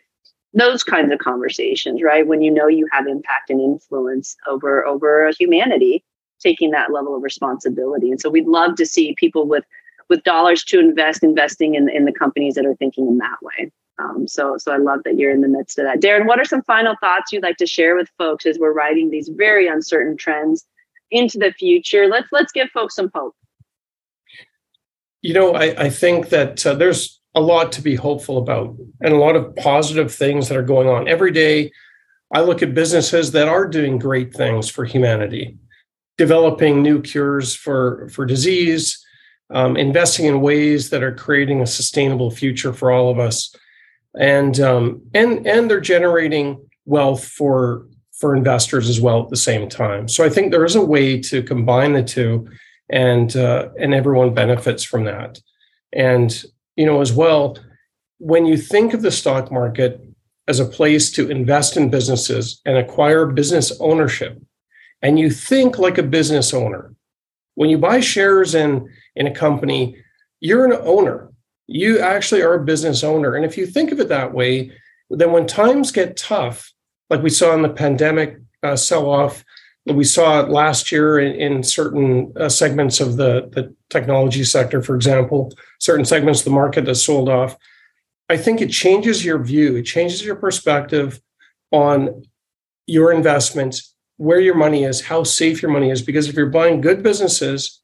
those 0.54 0.84
kinds 0.84 1.12
of 1.12 1.18
conversations 1.18 2.04
right 2.04 2.28
when 2.28 2.42
you 2.44 2.52
know 2.52 2.68
you 2.68 2.88
have 2.92 3.08
impact 3.08 3.50
and 3.50 3.60
influence 3.60 4.38
over 4.48 4.86
over 4.86 5.32
humanity 5.40 6.04
taking 6.40 6.70
that 6.70 6.94
level 6.94 7.16
of 7.16 7.24
responsibility 7.24 8.12
and 8.12 8.22
so 8.22 8.30
we'd 8.30 8.46
love 8.46 8.76
to 8.76 8.86
see 8.86 9.16
people 9.18 9.48
with 9.48 9.64
with 10.10 10.24
dollars 10.24 10.64
to 10.66 10.80
invest, 10.80 11.24
investing 11.24 11.76
in, 11.76 11.90
in 11.90 12.06
the 12.06 12.12
companies 12.12 12.56
that 12.56 12.66
are 12.66 12.76
thinking 12.76 13.08
in 13.08 13.18
that 13.18 13.38
way. 13.42 13.72
Um, 14.00 14.28
so, 14.28 14.58
so 14.58 14.72
I 14.72 14.78
love 14.78 15.00
that 15.06 15.18
you're 15.18 15.32
in 15.32 15.42
the 15.42 15.48
midst 15.48 15.78
of 15.78 15.86
that. 15.86 16.02
Darrin, 16.02 16.28
what 16.28 16.40
are 16.40 16.46
some 16.46 16.64
final 16.64 16.96
thoughts 17.00 17.32
you'd 17.32 17.44
like 17.44 17.58
to 17.58 17.68
share 17.68 17.96
with 17.96 18.10
folks 18.18 18.46
as 18.46 18.58
we're 18.60 18.74
riding 18.74 19.10
these 19.10 19.30
very 19.30 19.68
uncertain 19.68 20.18
trends 20.18 20.66
into 21.12 21.38
the 21.38 21.52
future? 21.52 22.08
Let's 22.08 22.28
let's 22.32 22.52
give 22.52 22.70
folks 22.70 22.96
some 22.96 23.12
hope. 23.14 23.36
You 25.24 25.34
know, 25.34 25.56
I, 25.56 25.86
I 25.86 25.90
think 25.90 26.30
that 26.30 26.66
uh, 26.68 26.76
there's 26.76 27.20
a 27.34 27.42
lot 27.42 27.72
to 27.72 27.82
be 27.82 27.96
hopeful 27.96 28.38
about 28.38 28.76
and 29.02 29.14
a 29.14 29.18
lot 29.18 29.36
of 29.36 29.56
positive 29.56 30.14
things 30.14 30.50
that 30.50 30.58
are 30.58 30.64
going 30.64 30.88
on 30.88 31.08
every 31.08 31.32
day. 31.32 31.72
I 32.32 32.42
look 32.42 32.62
at 32.62 32.76
businesses 32.76 33.32
that 33.32 33.48
are 33.48 33.66
doing 33.66 33.98
great 33.98 34.34
things 34.34 34.70
for 34.70 34.86
humanity, 34.86 35.58
developing 36.18 36.82
new 36.82 37.02
cures 37.02 37.56
for 37.56 38.10
for 38.10 38.26
disease, 38.26 39.04
um, 39.50 39.78
investing 39.78 40.26
in 40.26 40.42
ways 40.42 40.90
that 40.90 41.04
are 41.04 41.16
creating 41.16 41.62
a 41.62 41.68
sustainable 41.68 42.30
future 42.30 42.74
for 42.74 42.92
all 42.92 43.10
of 43.10 43.18
us, 43.18 43.56
and 44.20 44.60
um, 44.60 45.02
and 45.14 45.48
and 45.48 45.70
they're 45.70 45.80
generating 45.80 46.70
wealth 46.86 47.26
for 47.26 47.88
for 48.20 48.36
investors 48.36 48.90
as 48.90 49.00
well 49.00 49.24
at 49.24 49.30
the 49.30 49.38
same 49.38 49.70
time. 49.70 50.08
So 50.08 50.24
I 50.26 50.30
think 50.30 50.52
there 50.52 50.66
is 50.66 50.76
a 50.76 50.86
way 50.86 51.20
to 51.22 51.44
combine 51.44 51.94
the 51.94 52.04
two, 52.04 52.48
and 52.90 53.36
uh, 53.36 53.70
and 53.80 53.94
everyone 53.94 54.34
benefits 54.34 54.84
from 54.84 55.06
that. 55.06 55.40
And 55.92 56.44
you 56.76 56.86
know 56.86 57.02
as 57.02 57.14
well, 57.14 57.58
when 58.18 58.46
you 58.46 58.58
think 58.58 58.94
of 58.94 59.02
the 59.02 59.12
stock 59.12 59.52
market 59.52 60.02
as 60.48 60.60
a 60.60 60.66
place 60.66 61.12
to 61.12 61.30
invest 61.30 61.78
in 61.78 61.90
businesses 61.90 62.62
and 62.66 62.78
acquire 62.78 63.26
business 63.26 63.72
ownership, 63.80 64.42
and 65.02 65.20
you 65.20 65.30
think 65.30 65.78
like 65.78 65.98
a 65.98 66.04
business 66.04 66.54
owner, 66.54 66.94
when 67.56 67.70
you 67.70 67.78
buy 67.78 68.00
shares 68.00 68.56
in 68.56 68.90
in 69.16 69.28
a 69.28 69.36
company, 69.36 69.98
you're 70.40 70.66
an 70.66 70.80
owner. 70.84 71.30
You 71.68 72.00
actually 72.00 72.42
are 72.42 72.56
a 72.56 72.66
business 72.66 73.04
owner. 73.04 73.36
And 73.36 73.46
if 73.46 73.58
you 73.58 73.66
think 73.66 73.92
of 73.92 74.00
it 74.00 74.10
that 74.10 74.34
way, 74.34 74.72
then 75.10 75.32
when 75.32 75.48
times 75.48 75.92
get 75.92 76.18
tough, 76.18 76.74
like 77.10 77.24
we 77.24 77.30
saw 77.30 77.54
in 77.54 77.62
the 77.62 77.70
pandemic 77.70 78.38
uh, 78.64 78.76
sell 78.76 79.10
off, 79.10 79.46
we 79.86 80.04
saw 80.04 80.42
it 80.42 80.50
last 80.50 80.92
year 80.92 81.20
in, 81.20 81.36
in 81.36 81.64
certain 81.64 82.34
uh, 82.40 82.50
segments 82.50 83.00
of 83.00 83.18
the, 83.18 83.50
the 83.52 83.76
technology 83.90 84.44
sector, 84.44 84.82
for 84.82 84.96
example, 84.96 85.54
certain 85.80 86.06
segments 86.06 86.42
of 86.42 86.46
the 86.46 86.52
market 86.52 86.86
that 86.86 86.96
sold 86.96 87.28
off. 87.28 87.58
I 88.30 88.38
think 88.38 88.62
it 88.62 88.72
changes 88.72 89.26
your 89.26 89.44
view, 89.44 89.76
it 89.76 89.84
changes 89.84 90.24
your 90.24 90.36
perspective 90.36 91.22
on 91.72 92.24
your 92.88 93.12
investments, 93.12 93.94
where 94.18 94.40
your 94.40 94.56
money 94.56 94.84
is, 94.84 95.02
how 95.02 95.24
safe 95.24 95.62
your 95.62 95.72
money 95.72 95.90
is. 95.90 96.02
Because 96.02 96.30
if 96.30 96.36
you're 96.36 96.48
buying 96.48 96.82
good 96.82 97.04
businesses 97.04 97.84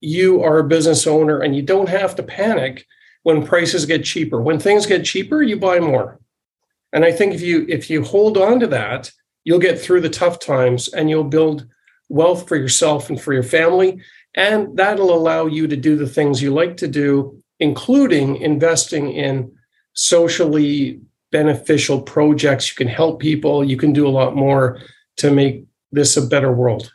you 0.00 0.42
are 0.42 0.58
a 0.58 0.64
business 0.64 1.06
owner 1.06 1.40
and 1.40 1.54
you 1.54 1.62
don't 1.62 1.88
have 1.88 2.14
to 2.16 2.22
panic 2.22 2.86
when 3.22 3.46
prices 3.46 3.84
get 3.86 4.04
cheaper. 4.04 4.40
When 4.40 4.58
things 4.58 4.86
get 4.86 5.04
cheaper, 5.04 5.42
you 5.42 5.58
buy 5.58 5.78
more. 5.78 6.18
And 6.92 7.04
I 7.04 7.12
think 7.12 7.34
if 7.34 7.42
you 7.42 7.66
if 7.68 7.90
you 7.90 8.02
hold 8.02 8.36
on 8.36 8.60
to 8.60 8.66
that, 8.68 9.12
you'll 9.44 9.58
get 9.58 9.80
through 9.80 10.00
the 10.00 10.10
tough 10.10 10.38
times 10.38 10.88
and 10.88 11.08
you'll 11.08 11.24
build 11.24 11.66
wealth 12.08 12.48
for 12.48 12.56
yourself 12.56 13.08
and 13.08 13.20
for 13.20 13.32
your 13.32 13.42
family 13.42 14.00
and 14.34 14.76
that'll 14.76 15.14
allow 15.14 15.46
you 15.46 15.66
to 15.66 15.76
do 15.76 15.96
the 15.96 16.08
things 16.08 16.42
you 16.42 16.52
like 16.52 16.76
to 16.76 16.88
do 16.88 17.36
including 17.58 18.36
investing 18.36 19.12
in 19.12 19.52
socially 19.92 21.00
beneficial 21.32 22.00
projects 22.02 22.68
you 22.68 22.74
can 22.74 22.88
help 22.88 23.20
people 23.20 23.64
you 23.64 23.76
can 23.76 23.92
do 23.92 24.06
a 24.06 24.10
lot 24.10 24.34
more 24.34 24.80
to 25.16 25.30
make 25.30 25.64
this 25.92 26.16
a 26.16 26.26
better 26.26 26.52
world 26.52 26.92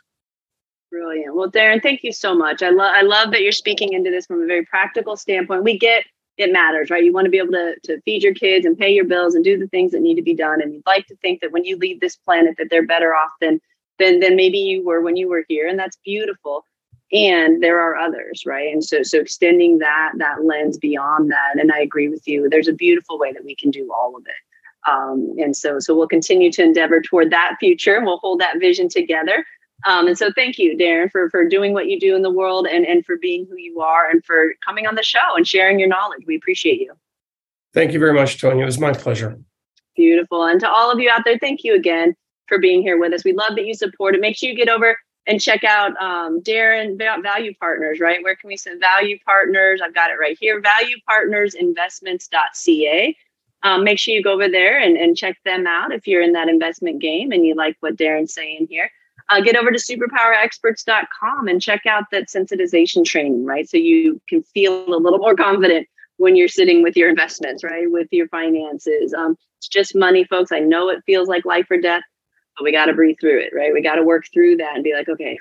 Brilliant. 0.90 1.34
well, 1.34 1.50
Darrin, 1.50 1.80
thank 1.80 2.02
you 2.04 2.12
so 2.12 2.34
much. 2.34 2.62
I 2.62 2.70
love 2.70 2.92
I 2.94 3.02
love 3.02 3.30
that 3.32 3.42
you're 3.42 3.52
speaking 3.52 3.92
into 3.92 4.10
this 4.10 4.24
from 4.24 4.40
a 4.42 4.46
very 4.46 4.64
practical 4.64 5.14
standpoint. 5.14 5.62
We 5.62 5.78
get 5.78 6.04
it 6.38 6.52
matters, 6.52 6.90
right? 6.90 7.04
You 7.04 7.12
want 7.12 7.24
to 7.24 7.30
be 7.30 7.38
able 7.38 7.52
to, 7.52 7.74
to 7.84 8.00
feed 8.02 8.22
your 8.22 8.34
kids 8.34 8.66
and 8.66 8.76
pay 8.76 8.90
your 8.90 9.04
bills 9.04 9.34
and 9.34 9.42
do 9.44 9.58
the 9.58 9.68
things 9.68 9.92
that 9.92 10.02
need 10.02 10.16
to 10.16 10.22
be 10.22 10.34
done. 10.34 10.60
And 10.60 10.74
you'd 10.74 10.86
like 10.86 11.06
to 11.06 11.16
think 11.16 11.40
that 11.40 11.52
when 11.52 11.64
you 11.64 11.76
leave 11.76 12.00
this 12.00 12.16
planet 12.16 12.56
that 12.58 12.68
they're 12.70 12.86
better 12.86 13.14
off 13.14 13.30
than 13.40 13.60
than 13.98 14.20
than 14.20 14.36
maybe 14.36 14.58
you 14.58 14.84
were 14.84 15.00
when 15.00 15.16
you 15.16 15.28
were 15.28 15.44
here. 15.48 15.66
And 15.66 15.78
that's 15.78 15.96
beautiful. 16.04 16.64
And 17.12 17.62
there 17.62 17.80
are 17.80 17.96
others, 17.96 18.42
right? 18.44 18.72
And 18.72 18.84
so 18.84 19.02
so 19.02 19.20
extending 19.20 19.78
that 19.78 20.12
that 20.18 20.44
lens 20.44 20.76
beyond 20.76 21.30
that. 21.30 21.58
And 21.58 21.72
I 21.72 21.80
agree 21.80 22.08
with 22.08 22.26
you. 22.28 22.48
There's 22.50 22.68
a 22.68 22.72
beautiful 22.74 23.18
way 23.18 23.32
that 23.32 23.44
we 23.44 23.56
can 23.56 23.70
do 23.70 23.90
all 23.92 24.14
of 24.16 24.24
it. 24.26 24.90
Um, 24.90 25.34
and 25.38 25.56
so 25.56 25.78
so 25.78 25.94
we'll 25.94 26.08
continue 26.08 26.52
to 26.52 26.62
endeavor 26.62 27.00
toward 27.00 27.30
that 27.30 27.56
future. 27.58 28.04
We'll 28.04 28.18
hold 28.18 28.40
that 28.40 28.60
vision 28.60 28.88
together. 28.88 29.44
Um, 29.84 30.08
and 30.08 30.16
so 30.16 30.30
thank 30.34 30.58
you, 30.58 30.76
Darrin, 30.76 31.10
for, 31.10 31.28
for 31.30 31.46
doing 31.46 31.72
what 31.72 31.88
you 31.88 32.00
do 32.00 32.16
in 32.16 32.22
the 32.22 32.30
world 32.30 32.66
and, 32.66 32.86
and 32.86 33.04
for 33.04 33.16
being 33.18 33.46
who 33.48 33.56
you 33.56 33.80
are 33.80 34.08
and 34.08 34.24
for 34.24 34.54
coming 34.64 34.86
on 34.86 34.94
the 34.94 35.02
show 35.02 35.36
and 35.36 35.46
sharing 35.46 35.78
your 35.78 35.88
knowledge. 35.88 36.22
We 36.26 36.36
appreciate 36.36 36.80
you. 36.80 36.94
Thank 37.74 37.92
you 37.92 37.98
very 37.98 38.14
much, 38.14 38.40
Tony. 38.40 38.62
It 38.62 38.64
was 38.64 38.78
my 38.78 38.92
pleasure. 38.92 39.38
Beautiful. 39.94 40.44
And 40.44 40.60
to 40.60 40.70
all 40.70 40.90
of 40.90 40.98
you 40.98 41.10
out 41.10 41.22
there, 41.24 41.38
thank 41.38 41.62
you 41.62 41.74
again 41.74 42.14
for 42.48 42.58
being 42.58 42.82
here 42.82 42.98
with 42.98 43.12
us. 43.12 43.24
We 43.24 43.32
love 43.32 43.54
that 43.56 43.66
you 43.66 43.74
support 43.74 44.14
it. 44.14 44.20
Make 44.20 44.36
sure 44.36 44.48
you 44.48 44.56
get 44.56 44.68
over 44.68 44.96
and 45.26 45.40
check 45.40 45.64
out 45.64 46.00
um, 46.00 46.40
Darrin 46.40 46.96
Value 46.96 47.52
Partners, 47.60 47.98
right? 48.00 48.22
Where 48.22 48.36
can 48.36 48.48
we 48.48 48.56
send 48.56 48.80
Value 48.80 49.18
Partners? 49.24 49.80
I've 49.84 49.94
got 49.94 50.10
it 50.10 50.18
right 50.20 50.38
here 50.40 50.62
valuepartnersinvestments.ca. 50.62 53.16
Um, 53.62 53.84
make 53.84 53.98
sure 53.98 54.14
you 54.14 54.22
go 54.22 54.32
over 54.32 54.48
there 54.48 54.78
and, 54.78 54.96
and 54.96 55.14
check 55.16 55.36
them 55.44 55.66
out 55.66 55.92
if 55.92 56.06
you're 56.06 56.22
in 56.22 56.34
that 56.34 56.48
investment 56.48 57.00
game 57.00 57.32
and 57.32 57.44
you 57.44 57.54
like 57.54 57.76
what 57.80 57.96
Darrin's 57.96 58.32
saying 58.32 58.68
here 58.70 58.90
uh, 59.30 59.40
get 59.40 59.56
over 59.56 59.70
to 59.70 59.78
superpowerexperts.com 59.78 61.48
and 61.48 61.60
check 61.60 61.86
out 61.86 62.04
that 62.12 62.28
sensitization 62.28 63.04
training, 63.04 63.44
right? 63.44 63.68
So 63.68 63.76
you 63.76 64.20
can 64.28 64.42
feel 64.42 64.88
a 64.88 64.96
little 64.96 65.18
more 65.18 65.34
confident 65.34 65.88
when 66.18 66.36
you're 66.36 66.48
sitting 66.48 66.82
with 66.82 66.96
your 66.96 67.08
investments, 67.08 67.64
right? 67.64 67.90
With 67.90 68.08
your 68.10 68.28
finances. 68.28 69.12
Um, 69.12 69.36
it's 69.58 69.68
just 69.68 69.94
money, 69.94 70.24
folks. 70.24 70.52
I 70.52 70.60
know 70.60 70.88
it 70.88 71.02
feels 71.06 71.28
like 71.28 71.44
life 71.44 71.66
or 71.70 71.78
death, 71.78 72.02
but 72.56 72.64
we 72.64 72.72
got 72.72 72.86
to 72.86 72.94
breathe 72.94 73.16
through 73.20 73.40
it, 73.40 73.52
right? 73.54 73.72
We 73.72 73.82
got 73.82 73.96
to 73.96 74.02
work 74.02 74.24
through 74.32 74.56
that 74.58 74.74
and 74.74 74.84
be 74.84 74.94
like, 74.94 75.08
okay, 75.08 75.38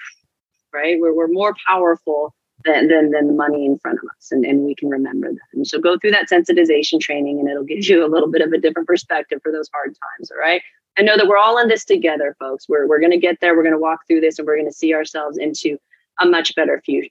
right? 0.73 0.99
We're, 0.99 1.13
we're 1.13 1.27
more 1.27 1.55
powerful 1.67 2.33
than, 2.65 2.87
than, 2.87 3.11
than 3.11 3.27
the 3.27 3.33
money 3.33 3.65
in 3.65 3.77
front 3.79 3.99
of 3.99 4.09
us. 4.17 4.31
And, 4.31 4.45
and 4.45 4.65
we 4.65 4.75
can 4.75 4.89
remember 4.89 5.31
that. 5.31 5.39
And 5.53 5.67
so 5.67 5.79
go 5.79 5.97
through 5.97 6.11
that 6.11 6.29
sensitization 6.29 6.99
training 6.99 7.39
and 7.39 7.49
it'll 7.49 7.63
give 7.63 7.87
you 7.87 8.05
a 8.05 8.09
little 8.09 8.29
bit 8.29 8.41
of 8.41 8.51
a 8.51 8.57
different 8.57 8.87
perspective 8.87 9.39
for 9.43 9.51
those 9.51 9.69
hard 9.73 9.95
times. 10.17 10.31
All 10.31 10.37
right. 10.37 10.61
I 10.97 11.01
know 11.01 11.17
that 11.17 11.27
we're 11.27 11.37
all 11.37 11.57
in 11.57 11.67
this 11.67 11.83
together, 11.83 12.35
folks. 12.39 12.69
We're, 12.69 12.87
we're 12.87 12.99
going 12.99 13.11
to 13.11 13.17
get 13.17 13.39
there. 13.41 13.55
We're 13.55 13.63
going 13.63 13.73
to 13.73 13.79
walk 13.79 14.07
through 14.07 14.21
this 14.21 14.39
and 14.39 14.47
we're 14.47 14.55
going 14.55 14.69
to 14.69 14.73
see 14.73 14.93
ourselves 14.93 15.37
into 15.37 15.77
a 16.21 16.25
much 16.25 16.55
better 16.55 16.81
future, 16.85 17.09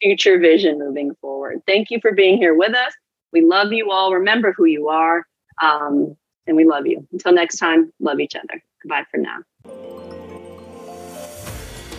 future 0.00 0.38
vision 0.38 0.78
moving 0.78 1.14
forward. 1.20 1.60
Thank 1.66 1.90
you 1.90 2.00
for 2.00 2.12
being 2.12 2.38
here 2.38 2.54
with 2.54 2.74
us. 2.74 2.92
We 3.32 3.42
love 3.42 3.72
you 3.72 3.90
all. 3.90 4.14
Remember 4.14 4.54
who 4.56 4.64
you 4.64 4.88
are. 4.88 5.26
Um, 5.62 6.16
and 6.46 6.56
we 6.56 6.64
love 6.64 6.86
you. 6.86 7.06
Until 7.12 7.32
next 7.32 7.58
time, 7.58 7.92
love 8.00 8.18
each 8.18 8.34
other. 8.34 8.62
Goodbye 8.82 9.04
for 9.10 9.18
now. 9.18 9.38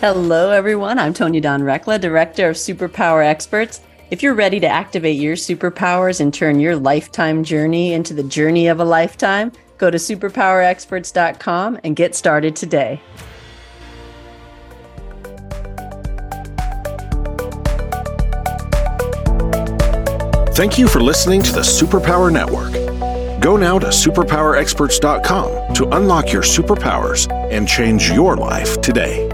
Hello, 0.00 0.50
everyone. 0.50 0.98
I'm 0.98 1.14
Tonya 1.14 1.42
Dawn 1.42 1.60
Recla, 1.60 2.00
Director 2.00 2.48
of 2.48 2.56
Superpower 2.56 3.24
Experts. 3.24 3.82
If 4.10 4.24
you're 4.24 4.34
ready 4.34 4.58
to 4.58 4.66
activate 4.66 5.20
your 5.20 5.36
superpowers 5.36 6.20
and 6.20 6.34
turn 6.34 6.58
your 6.58 6.74
lifetime 6.74 7.44
journey 7.44 7.92
into 7.92 8.14
the 8.14 8.24
journey 8.24 8.66
of 8.66 8.80
a 8.80 8.84
lifetime, 8.84 9.52
Go 9.80 9.90
to 9.90 9.96
superpowerexperts.com 9.96 11.80
and 11.82 11.96
get 11.96 12.14
started 12.14 12.54
today. 12.54 13.00
Thank 20.54 20.76
you 20.76 20.86
for 20.86 21.00
listening 21.00 21.42
to 21.44 21.52
the 21.52 21.62
Superpower 21.62 22.30
Network. 22.30 22.72
Go 23.40 23.56
now 23.56 23.78
to 23.78 23.86
superpowerexperts.com 23.86 25.72
to 25.72 25.88
unlock 25.96 26.30
your 26.30 26.42
superpowers 26.42 27.32
and 27.50 27.66
change 27.66 28.10
your 28.10 28.36
life 28.36 28.82
today. 28.82 29.29